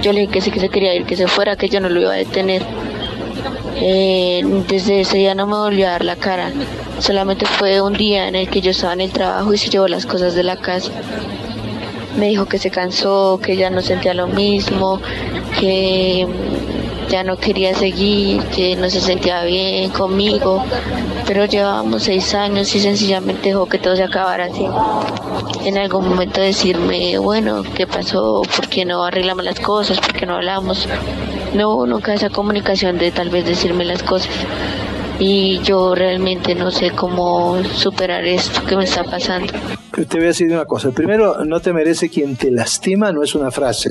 yo 0.03 0.13
le 0.13 0.21
dije 0.21 0.33
que 0.33 0.41
sí 0.41 0.51
que 0.51 0.61
se 0.61 0.69
quería 0.69 0.95
ir, 0.95 1.05
que 1.05 1.17
se 1.17 1.27
fuera, 1.27 1.57
que 1.57 1.69
yo 1.69 1.81
no 1.81 1.89
lo 1.89 2.01
iba 2.01 2.13
a 2.13 2.17
detener. 2.17 2.63
Eh, 3.77 4.43
desde 4.69 5.01
ese 5.01 5.19
día 5.19 5.35
no 5.35 5.47
me 5.47 5.57
volvió 5.57 5.89
a 5.89 5.93
dar 5.93 6.05
la 6.05 6.17
cara. 6.17 6.53
Solamente 6.99 7.47
fue 7.47 7.81
un 7.81 7.95
día 7.95 8.29
en 8.29 8.35
el 8.35 8.49
que 8.49 8.61
yo 8.61 8.73
estaba 8.73 8.93
en 8.93 9.03
el 9.03 9.11
trabajo 9.11 9.53
y 9.55 9.59
se 9.59 9.71
llevó 9.71 9.89
las 9.89 10.07
cosas 10.07 10.35
de 10.35 10.43
la 10.43 10.57
casa. 10.57 10.91
Me 12.16 12.29
dijo 12.29 12.46
que 12.46 12.59
se 12.59 12.70
cansó, 12.70 13.40
que 13.42 13.57
ya 13.57 13.70
no 13.70 13.83
sentía 13.83 14.14
lo 14.14 14.27
mismo, 14.27 15.01
que 15.59 16.27
ya 17.11 17.25
no 17.25 17.37
quería 17.37 17.75
seguir, 17.75 18.42
que 18.44 18.77
no 18.77 18.88
se 18.88 19.01
sentía 19.01 19.42
bien 19.44 19.90
conmigo, 19.90 20.62
pero 21.27 21.44
llevábamos 21.44 22.05
seis 22.05 22.35
años 22.35 22.73
y 22.75 22.81
sencillamente 22.81 23.49
dejó 23.49 23.66
que 23.66 23.79
todo 23.79 23.96
se 23.96 24.05
acabara 24.05 24.44
así. 24.44 24.64
En 25.64 25.77
algún 25.77 26.09
momento 26.09 26.40
decirme, 26.40 27.18
bueno, 27.18 27.64
¿qué 27.75 27.87
pasó? 27.87 28.42
¿Por 28.55 28.68
qué 28.68 28.85
no 28.85 29.05
arreglamos 29.05 29.44
las 29.44 29.59
cosas? 29.59 29.99
¿Por 29.99 30.12
qué 30.12 30.25
no 30.25 30.37
hablamos? 30.37 30.88
No, 31.53 31.85
nunca 31.85 32.14
esa 32.14 32.31
comunicación 32.31 32.96
de 32.96 33.11
tal 33.11 33.29
vez 33.29 33.44
decirme 33.44 33.85
las 33.85 34.03
cosas. 34.05 34.33
Y 35.18 35.59
yo 35.61 35.94
realmente 35.94 36.55
no 36.55 36.70
sé 36.70 36.92
cómo 36.92 37.62
superar 37.75 38.25
esto 38.25 38.64
que 38.64 38.77
me 38.77 38.85
está 38.85 39.03
pasando. 39.05 39.53
Te 40.09 40.17
voy 40.17 40.25
a 40.25 40.29
decir 40.29 40.51
una 40.51 40.65
cosa. 40.65 40.91
Primero, 40.91 41.45
no 41.45 41.61
te 41.61 41.73
merece 41.73 42.09
quien 42.09 42.37
te 42.37 42.51
lastima, 42.51 43.13
no 43.13 43.23
es 43.23 43.35
una 43.35 43.51
frase, 43.51 43.91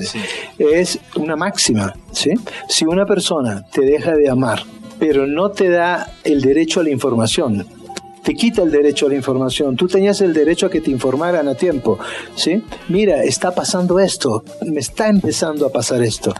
es 0.58 0.98
una 1.16 1.36
máxima. 1.36 1.94
¿sí? 2.12 2.30
Si 2.68 2.84
una 2.84 3.06
persona 3.06 3.64
te 3.70 3.82
deja 3.82 4.12
de 4.12 4.28
amar, 4.28 4.62
pero 4.98 5.26
no 5.26 5.50
te 5.50 5.68
da 5.68 6.12
el 6.24 6.40
derecho 6.40 6.80
a 6.80 6.82
la 6.82 6.90
información, 6.90 7.66
te 8.22 8.34
quita 8.34 8.62
el 8.62 8.70
derecho 8.70 9.06
a 9.06 9.10
la 9.10 9.14
información. 9.14 9.76
Tú 9.76 9.86
tenías 9.86 10.20
el 10.20 10.32
derecho 10.32 10.66
a 10.66 10.70
que 10.70 10.80
te 10.80 10.90
informaran 10.90 11.48
a 11.48 11.54
tiempo, 11.54 11.98
¿sí? 12.34 12.62
Mira, 12.88 13.22
está 13.22 13.54
pasando 13.54 13.98
esto, 13.98 14.44
me 14.66 14.80
está 14.80 15.08
empezando 15.08 15.66
a 15.66 15.70
pasar 15.70 16.02
esto 16.02 16.34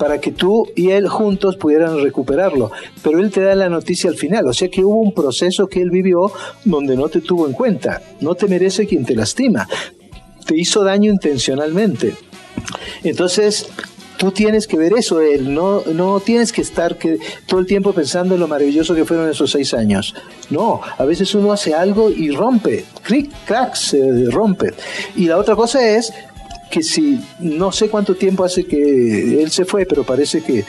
para 0.00 0.18
que 0.18 0.32
tú 0.32 0.66
y 0.74 0.92
él 0.92 1.08
juntos 1.08 1.58
pudieran 1.58 2.02
recuperarlo. 2.02 2.72
Pero 3.02 3.20
él 3.20 3.30
te 3.30 3.42
da 3.42 3.54
la 3.54 3.68
noticia 3.68 4.08
al 4.08 4.16
final, 4.16 4.46
o 4.46 4.54
sea 4.54 4.70
que 4.70 4.82
hubo 4.82 4.98
un 4.98 5.12
proceso 5.12 5.66
que 5.66 5.82
él 5.82 5.90
vivió 5.90 6.32
donde 6.64 6.96
no 6.96 7.10
te 7.10 7.20
tuvo 7.20 7.46
en 7.46 7.52
cuenta. 7.52 8.00
No 8.22 8.34
te 8.34 8.48
merece 8.48 8.86
quien 8.86 9.04
te 9.04 9.14
lastima. 9.14 9.68
Te 10.46 10.56
hizo 10.56 10.82
daño 10.84 11.10
intencionalmente. 11.10 12.14
Entonces, 13.04 13.68
tú 14.16 14.32
tienes 14.32 14.66
que 14.66 14.78
ver 14.78 14.94
eso, 14.94 15.20
él, 15.20 15.52
no, 15.52 15.82
no 15.92 16.20
tienes 16.20 16.50
que 16.50 16.62
estar 16.62 16.96
que, 16.96 17.18
todo 17.46 17.60
el 17.60 17.66
tiempo 17.66 17.92
pensando 17.92 18.34
en 18.34 18.40
lo 18.40 18.48
maravilloso 18.48 18.94
que 18.94 19.04
fueron 19.04 19.28
esos 19.28 19.50
seis 19.50 19.74
años. 19.74 20.14
No, 20.48 20.80
a 20.96 21.04
veces 21.04 21.34
uno 21.34 21.52
hace 21.52 21.74
algo 21.74 22.10
y 22.10 22.30
rompe, 22.30 22.86
cric, 23.02 23.30
crack, 23.44 23.74
se 23.74 24.30
rompe. 24.30 24.72
Y 25.14 25.26
la 25.26 25.36
otra 25.36 25.54
cosa 25.56 25.86
es 25.86 26.10
que 26.70 26.82
si 26.82 27.20
no 27.40 27.72
sé 27.72 27.88
cuánto 27.88 28.14
tiempo 28.14 28.44
hace 28.44 28.64
que 28.64 29.42
él 29.42 29.50
se 29.50 29.64
fue, 29.64 29.86
pero 29.86 30.04
parece 30.04 30.42
que, 30.42 30.64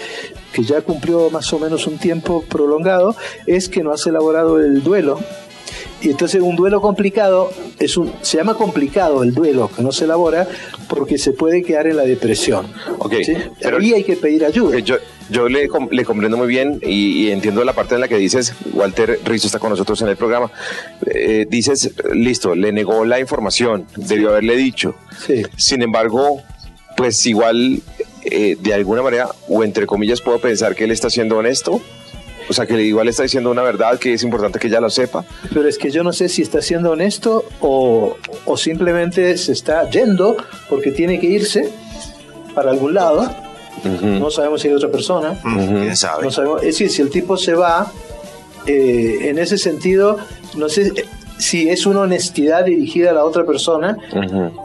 que 0.51 0.63
ya 0.63 0.81
cumplió 0.81 1.29
más 1.29 1.51
o 1.53 1.59
menos 1.59 1.87
un 1.87 1.97
tiempo 1.97 2.43
prolongado, 2.49 3.15
es 3.45 3.69
que 3.69 3.83
no 3.83 3.91
has 3.91 4.05
elaborado 4.07 4.59
el 4.59 4.83
duelo 4.83 5.19
y 6.01 6.09
entonces 6.09 6.41
un 6.41 6.55
duelo 6.55 6.81
complicado 6.81 7.51
es 7.79 7.95
un, 7.95 8.11
se 8.21 8.37
llama 8.37 8.55
complicado 8.55 9.23
el 9.23 9.33
duelo 9.33 9.69
que 9.73 9.83
no 9.83 9.91
se 9.91 10.05
elabora 10.05 10.47
porque 10.89 11.17
se 11.17 11.31
puede 11.31 11.61
quedar 11.61 11.87
en 11.87 11.97
la 11.97 12.03
depresión. 12.03 12.67
Ok, 12.97 13.13
pero 13.61 13.77
ahí 13.77 13.93
hay 13.93 14.03
que 14.03 14.15
pedir 14.15 14.43
ayuda. 14.43 14.79
Yo, 14.79 14.95
yo 15.31 15.49
le, 15.49 15.69
le, 15.91 16.05
comprendo 16.05 16.37
muy 16.37 16.47
bien 16.47 16.79
y, 16.81 17.29
entiendo 17.31 17.63
la 17.63 17.73
parte 17.73 17.95
en 17.95 18.01
la 18.01 18.07
que 18.07 18.17
dices, 18.17 18.53
Walter 18.73 19.19
Rizzo 19.23 19.47
está 19.47 19.59
con 19.59 19.69
nosotros 19.69 20.01
en 20.01 20.09
el 20.09 20.17
programa, 20.17 20.51
eh, 21.07 21.45
dices, 21.49 21.93
listo, 22.13 22.55
le 22.55 22.71
negó 22.71 23.05
la 23.05 23.19
información, 23.19 23.87
debió 23.95 24.29
haberle 24.29 24.55
dicho. 24.55 24.95
Sí. 25.25 25.43
Sin 25.57 25.81
embargo, 25.81 26.41
pues 26.97 27.25
igual, 27.25 27.81
eh, 28.23 28.57
de 28.59 28.73
alguna 28.73 29.01
manera, 29.01 29.29
o 29.47 29.63
entre 29.63 29.85
comillas, 29.85 30.21
puedo 30.21 30.39
pensar 30.39 30.75
que 30.75 30.83
él 30.83 30.91
está 30.91 31.09
siendo 31.09 31.37
honesto 31.37 31.81
o 32.49 32.53
sea, 32.53 32.65
que 32.65 32.81
igual 32.81 33.07
está 33.07 33.23
diciendo 33.23 33.49
una 33.49 33.61
verdad 33.61 33.97
que 33.97 34.13
es 34.13 34.23
importante 34.23 34.59
que 34.59 34.67
ella 34.67 34.81
lo 34.81 34.89
sepa. 34.89 35.23
Pero 35.53 35.69
es 35.69 35.77
que 35.77 35.89
yo 35.89 36.03
no 36.03 36.11
sé 36.11 36.27
si 36.27 36.41
está 36.41 36.61
siendo 36.61 36.91
honesto 36.91 37.45
o, 37.61 38.17
o 38.45 38.57
simplemente 38.57 39.37
se 39.37 39.53
está 39.53 39.89
yendo 39.89 40.35
porque 40.67 40.91
tiene 40.91 41.19
que 41.19 41.27
irse 41.27 41.69
para 42.53 42.71
algún 42.71 42.93
lado. 42.93 43.33
No 44.01 44.29
sabemos 44.29 44.61
si 44.61 44.67
hay 44.67 44.73
otra 44.73 44.89
persona. 44.89 45.39
¿Quién 45.41 45.95
sabe? 45.97 46.23
No 46.23 46.31
sabemos. 46.31 46.61
Es 46.61 46.67
decir, 46.67 46.89
si 46.89 47.01
el 47.01 47.09
tipo 47.09 47.37
se 47.37 47.53
va, 47.53 47.91
eh, 48.65 49.29
en 49.29 49.39
ese 49.39 49.57
sentido, 49.57 50.17
no 50.55 50.69
sé, 50.69 50.93
si 51.41 51.69
es 51.69 51.87
una 51.87 52.01
honestidad 52.01 52.65
dirigida 52.65 53.09
a 53.09 53.13
la 53.13 53.25
otra 53.25 53.45
persona 53.45 53.97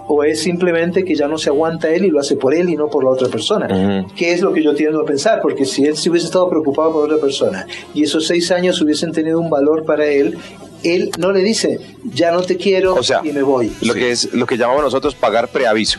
o 0.09 0.23
es 0.25 0.43
simplemente 0.43 1.05
que 1.05 1.15
ya 1.15 1.27
no 1.27 1.39
se 1.39 1.49
aguanta 1.49 1.89
él 1.89 2.05
y 2.05 2.11
lo 2.11 2.21
hace 2.21 2.37
por 2.37 2.55
él 2.55 2.69
y 2.69 2.77
no 2.77 2.89
por 2.89 3.03
la 3.03 3.11
otra 3.11 3.29
persona. 3.29 4.07
¿Qué 4.15 4.33
es 4.33 4.43
lo 4.43 4.53
que 4.53 4.63
yo 4.63 4.75
tiendo 4.75 5.01
a 5.01 5.07
pensar? 5.07 5.41
Porque 5.41 5.65
si 5.65 5.87
él 5.87 5.97
se 5.97 6.11
hubiese 6.11 6.27
estado 6.27 6.49
preocupado 6.51 6.93
por 6.93 7.05
otra 7.05 7.19
persona 7.19 7.67
y 7.95 8.03
esos 8.05 8.27
seis 8.27 8.51
años 8.51 8.81
hubiesen 8.83 9.13
tenido 9.13 9.41
un 9.41 9.49
valor 9.49 9.85
para 9.85 10.07
él, 10.07 10.37
él 10.83 11.11
no 11.19 11.33
le 11.33 11.41
dice, 11.41 11.81
ya 12.05 12.31
no 12.31 12.43
te 12.43 12.57
quiero 12.57 12.97
y 13.25 13.33
me 13.33 13.43
voy. 13.43 13.73
Lo 13.81 13.95
que 13.95 14.11
es 14.11 14.35
lo 14.35 14.47
que 14.47 14.59
llamamos 14.59 14.83
nosotros 14.83 15.15
pagar 15.15 15.49
preaviso. 15.49 15.99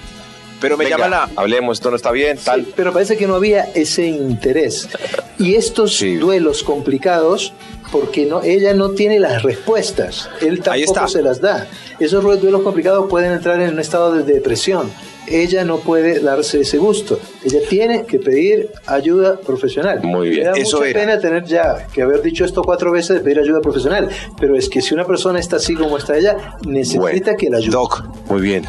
Pero 0.59 0.77
me 0.77 0.89
llama 0.89 1.07
la... 1.07 1.29
Hablemos, 1.35 1.77
esto 1.77 1.89
no 1.89 1.95
está 1.95 2.11
bien, 2.11 2.37
tal. 2.43 2.65
pero 2.75 2.91
parece 2.91 3.17
que 3.17 3.27
no 3.27 3.35
había 3.35 3.65
ese 3.75 4.07
interés. 4.07 4.89
Y 5.37 5.55
estos 5.55 6.03
duelos 6.19 6.63
complicados 6.63 7.53
porque 7.91 8.25
no, 8.25 8.41
ella 8.43 8.73
no 8.73 8.91
tiene 8.91 9.19
las 9.19 9.43
respuestas, 9.43 10.29
él 10.41 10.61
tampoco 10.61 11.07
se 11.07 11.21
las 11.21 11.41
da. 11.41 11.67
Esos 11.99 12.23
duelos 12.23 12.61
complicados 12.61 13.07
pueden 13.09 13.31
entrar 13.31 13.61
en 13.61 13.73
un 13.73 13.79
estado 13.79 14.13
de 14.13 14.23
depresión. 14.23 14.91
Ella 15.29 15.65
no 15.65 15.79
puede 15.79 16.19
darse 16.19 16.61
ese 16.61 16.77
gusto. 16.77 17.19
Ella 17.43 17.59
tiene 17.69 18.05
que 18.05 18.17
pedir 18.17 18.69
ayuda 18.85 19.37
profesional. 19.37 20.01
Muy 20.01 20.29
bien. 20.29 20.43
Me 20.43 20.49
da 20.51 20.57
Eso 20.57 20.79
mucha 20.79 20.93
pena 20.93 21.19
tener 21.19 21.43
ya 21.43 21.85
que 21.93 22.01
haber 22.01 22.21
dicho 22.21 22.45
esto 22.45 22.61
cuatro 22.61 22.91
veces 22.91 23.17
de 23.17 23.19
pedir 23.21 23.39
ayuda 23.39 23.59
profesional. 23.59 24.09
Pero 24.39 24.55
es 24.55 24.69
que 24.69 24.81
si 24.81 24.93
una 24.93 25.05
persona 25.05 25.39
está 25.39 25.57
así 25.57 25.75
como 25.75 25.97
está 25.97 26.17
ella, 26.17 26.55
necesita 26.65 27.35
que 27.35 27.49
la 27.49 27.57
ayude. 27.57 27.71
Doc, 27.71 28.05
muy 28.29 28.41
bien. 28.41 28.65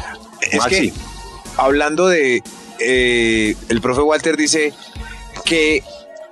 Es 0.51 0.65
que, 0.65 0.91
hablando 1.59 2.07
de. 2.07 2.43
Eh, 2.79 3.55
el 3.67 3.81
profe 3.81 4.01
Walter 4.01 4.37
dice 4.37 4.73
que 5.43 5.83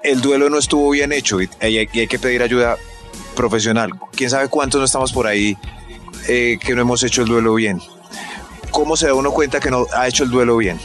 el 0.03 0.21
duelo 0.21 0.49
no 0.49 0.57
estuvo 0.57 0.89
bien 0.91 1.11
hecho 1.11 1.41
y 1.41 1.49
hay, 1.59 1.87
que 1.87 2.19
pedir 2.19 2.41
ayuda 2.41 2.77
profesional. 3.35 3.91
¿Quién 4.15 4.29
sabe 4.29 4.47
cuántos 4.47 4.79
no 4.79 4.85
estamos 4.85 5.11
por 5.11 5.27
ahí 5.27 5.57
eh, 6.29 6.57
que 6.63 6.73
no 6.73 6.81
hemos 6.81 7.03
hecho 7.03 7.23
el 7.23 7.27
duelo 7.27 7.53
bien? 7.55 7.81
¿Cómo 8.71 8.95
se 8.95 9.07
da 9.07 9.13
uno 9.13 9.31
cuenta 9.31 9.59
que 9.59 9.69
no 9.69 9.87
ha 9.93 10.07
hecho 10.07 10.23
el 10.23 10.29
duelo 10.29 10.55
bien? 10.57 10.79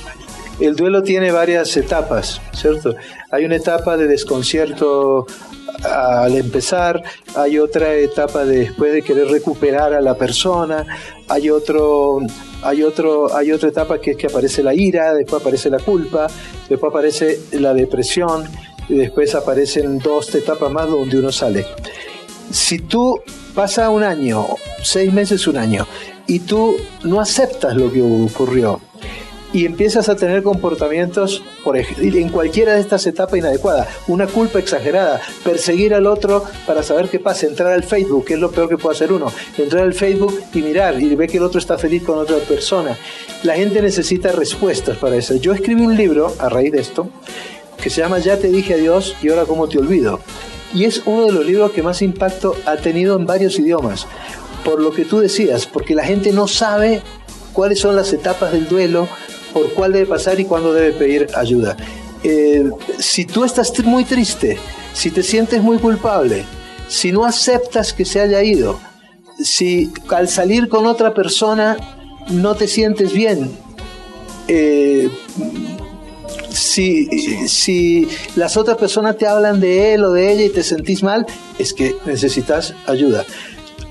El 0.61 0.77
duelo 0.77 1.03
tiene 1.03 1.31
varias 1.31 1.77
etapas, 1.77 2.41
¿cierto? 2.53 2.95
Hay 3.31 3.45
una 3.45 3.57
etapa 3.57 3.97
de 3.97 4.07
desconcierto 4.07 5.27
al 5.85 6.37
empezar, 6.37 7.03
hay 7.35 7.59
otra 7.59 7.95
etapa 7.95 8.45
después 8.45 8.93
de 8.93 9.03
querer 9.03 9.29
recuperar 9.29 9.95
a 9.95 10.01
la 10.01 10.15
persona, 10.17 10.87
hay 11.29 11.51
otro 11.51 12.21
hay 12.63 12.83
otro 12.83 13.35
hay 13.35 13.53
otra 13.53 13.69
etapa 13.69 14.01
que 14.01 14.13
es 14.13 14.17
que 14.17 14.27
aparece 14.27 14.63
la 14.63 14.75
ira, 14.75 15.15
después 15.15 15.41
aparece 15.43 15.71
la 15.71 15.79
culpa, 15.79 16.27
después 16.69 16.91
aparece 16.91 17.41
la 17.53 17.75
depresión, 17.75 18.45
y 18.89 18.95
después 18.95 19.35
aparecen 19.35 19.99
dos 19.99 20.35
etapas 20.35 20.71
más 20.71 20.89
donde 20.89 21.19
uno 21.19 21.33
sale. 21.33 21.67
Si 22.51 22.79
tú 22.79 23.21
pasa 23.55 23.91
un 23.91 24.03
año, 24.03 24.47
seis 24.83 25.13
meses, 25.13 25.47
un 25.47 25.57
año, 25.57 25.87
y 26.27 26.41
tú 26.41 26.77
no 27.05 27.21
aceptas 27.21 27.77
lo 27.77 27.93
que 27.93 28.03
ocurrió 28.03 28.81
y 29.53 29.67
empiezas 29.67 30.09
a 30.09 30.17
tener 30.17 30.43
comportamientos 30.43 31.43
por 31.63 31.77
en 31.77 32.29
cualquiera 32.29 32.75
de 32.75 32.81
estas 32.81 33.07
etapas 33.07 33.39
inadecuadas, 33.39 33.89
una 34.09 34.27
culpa 34.27 34.59
exagerada, 34.59 35.21
perseguir 35.45 35.95
al 35.95 36.07
otro 36.07 36.45
para 36.67 36.83
saber 36.83 37.09
qué 37.09 37.19
pasa, 37.19 37.47
entrar 37.47 37.73
al 37.73 37.85
Facebook, 37.85 38.25
que 38.25 38.35
es 38.35 38.41
lo 38.41 38.51
peor 38.51 38.69
que 38.69 38.79
puede 38.79 38.97
hacer 38.97 39.13
uno, 39.13 39.33
entrar 39.59 39.85
al 39.85 39.95
Facebook 39.95 40.43
y 40.53 40.63
mirar 40.63 41.01
y 41.01 41.15
ver 41.15 41.29
que 41.29 41.39
el 41.39 41.43
otro 41.43 41.59
está 41.59 41.79
feliz 41.79 42.03
con 42.03 42.19
otra 42.19 42.39
persona. 42.39 42.97
La 43.43 43.55
gente 43.55 43.83
necesita 43.83 44.33
respuestas 44.33 44.97
para 44.99 45.17
eso. 45.17 45.35
Yo 45.37 45.53
escribí 45.53 45.83
un 45.83 45.97
libro 45.97 46.35
a 46.39 46.49
raíz 46.49 46.73
de 46.73 46.81
esto 46.81 47.09
que 47.83 47.91
se 47.91 48.01
llama 48.01 48.21
Ya 48.21 48.39
te 48.39 48.49
dije 48.49 48.75
adiós 48.75 49.17
y 49.23 49.29
ahora 49.29 49.45
cómo 49.45 49.69
te 49.69 49.79
olvido. 49.79 50.21
Y 50.73 50.85
es 50.85 51.03
uno 51.05 51.27
de 51.27 51.33
los 51.33 51.45
libros 51.45 51.73
que 51.73 51.83
más 51.83 52.01
impacto 52.01 52.57
ha 52.65 52.77
tenido 52.77 53.17
en 53.17 53.27
varios 53.27 53.59
idiomas, 53.59 54.07
por 54.65 54.81
lo 54.81 54.93
que 54.93 55.05
tú 55.05 55.19
decías, 55.19 55.67
porque 55.67 55.95
la 55.95 56.05
gente 56.05 56.33
no 56.33 56.49
sabe 56.49 57.03
cuáles 57.53 57.81
son 57.81 57.97
las 57.97 58.13
etapas 58.13 58.53
del 58.53 58.69
duelo, 58.69 59.09
por 59.53 59.73
cuál 59.75 59.93
debe 59.93 60.07
pasar 60.07 60.39
y 60.41 60.45
cuándo 60.45 60.73
debe 60.73 60.93
pedir 60.93 61.29
ayuda. 61.35 61.77
Eh, 62.25 62.71
si 62.99 63.25
tú 63.25 63.45
estás 63.45 63.73
muy 63.85 64.05
triste, 64.05 64.59
si 64.93 65.11
te 65.11 65.23
sientes 65.23 65.63
muy 65.63 65.79
culpable, 65.79 66.45
si 66.89 67.11
no 67.11 67.25
aceptas 67.25 67.93
que 67.93 68.05
se 68.05 68.21
haya 68.21 68.43
ido, 68.43 68.79
si 69.43 69.93
al 70.09 70.29
salir 70.29 70.69
con 70.69 70.87
otra 70.87 71.15
persona 71.15 71.77
no 72.31 72.55
te 72.55 72.69
sientes 72.69 73.13
bien, 73.13 73.51
eh, 74.47 75.09
si, 76.51 77.07
si 77.49 78.09
las 78.37 78.57
otras 78.57 78.77
personas 78.77 79.17
te 79.17 79.27
hablan 79.27 79.61
de 79.61 79.95
él 79.95 80.05
o 80.05 80.13
de 80.13 80.33
ella 80.33 80.45
y 80.45 80.51
te 80.51 80.63
sentís 80.63 81.03
mal, 81.03 81.27
es 81.59 81.73
que 81.73 81.97
necesitas 82.07 82.75
ayuda. 82.87 83.25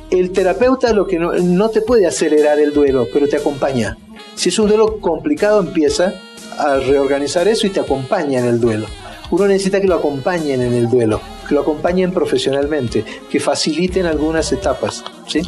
El 0.10 0.32
terapeuta 0.32 0.94
lo 0.94 1.08
que 1.08 1.20
no, 1.20 1.34
no 1.34 1.70
te 1.70 1.82
puede 1.82 2.06
acelerar 2.06 2.60
el 2.60 2.74
duelo, 2.74 3.08
pero 3.12 3.28
te 3.28 3.38
acompaña. 3.38 3.98
Si 4.36 4.50
es 4.50 4.60
un 4.60 4.68
duelo 4.68 5.00
complicado, 5.00 5.60
empieza 5.60 6.14
a 6.58 6.76
reorganizar 6.76 7.48
eso 7.48 7.68
y 7.68 7.70
te 7.70 7.80
acompaña 7.80 8.40
en 8.40 8.46
el 8.46 8.60
duelo. 8.60 8.88
Uno 9.30 9.48
necesita 9.48 9.80
que 9.80 9.88
lo 9.88 9.96
acompañen 9.96 10.62
en 10.62 10.74
el 10.74 10.90
duelo, 10.90 11.22
que 11.48 11.56
lo 11.56 11.62
acompañen 11.62 12.12
profesionalmente, 12.12 13.06
que 13.30 13.40
faciliten 13.40 14.06
algunas 14.06 14.52
etapas. 14.52 15.04
¿sí? 15.28 15.42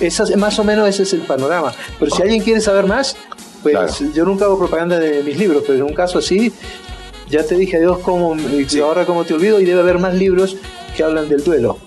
Esas, 0.00 0.36
más 0.36 0.58
o 0.58 0.64
menos 0.64 0.88
ese 0.88 1.04
es 1.04 1.12
el 1.14 1.22
panorama. 1.22 1.72
Pero 1.98 2.14
si 2.14 2.22
alguien 2.22 2.42
quiere 2.42 2.60
saber 2.60 2.86
más, 2.86 3.16
pues 3.62 4.02
yo 4.14 4.24
nunca 4.24 4.44
hago 4.44 4.58
propaganda 4.58 4.98
de 4.98 5.22
mis 5.22 5.38
libros, 5.38 5.62
pero 5.66 5.78
en 5.78 5.84
un 5.84 5.94
caso 5.94 6.18
así, 6.18 6.52
ya 7.30 7.42
te 7.44 7.56
dije 7.56 7.78
adiós 7.78 7.98
como 7.98 8.36
y 8.36 8.80
ahora 8.80 9.06
como 9.06 9.24
te 9.24 9.32
olvido 9.32 9.60
y 9.60 9.64
debe 9.64 9.80
haber 9.80 9.98
más 9.98 10.14
libros 10.14 10.56
que 10.96 11.02
hablan 11.02 11.28
del 11.28 11.42
duelo. 11.42 11.78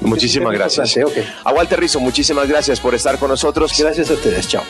Muchísimas 0.00 0.52
gracias. 0.52 0.96
A 1.44 1.52
Walter 1.52 1.80
Rizzo, 1.80 2.00
muchísimas 2.00 2.48
gracias 2.48 2.80
por 2.80 2.94
estar 2.94 3.18
con 3.18 3.30
nosotros. 3.30 3.72
Gracias 3.78 4.10
a 4.10 4.14
ustedes. 4.14 4.48
Chao. 4.48 4.62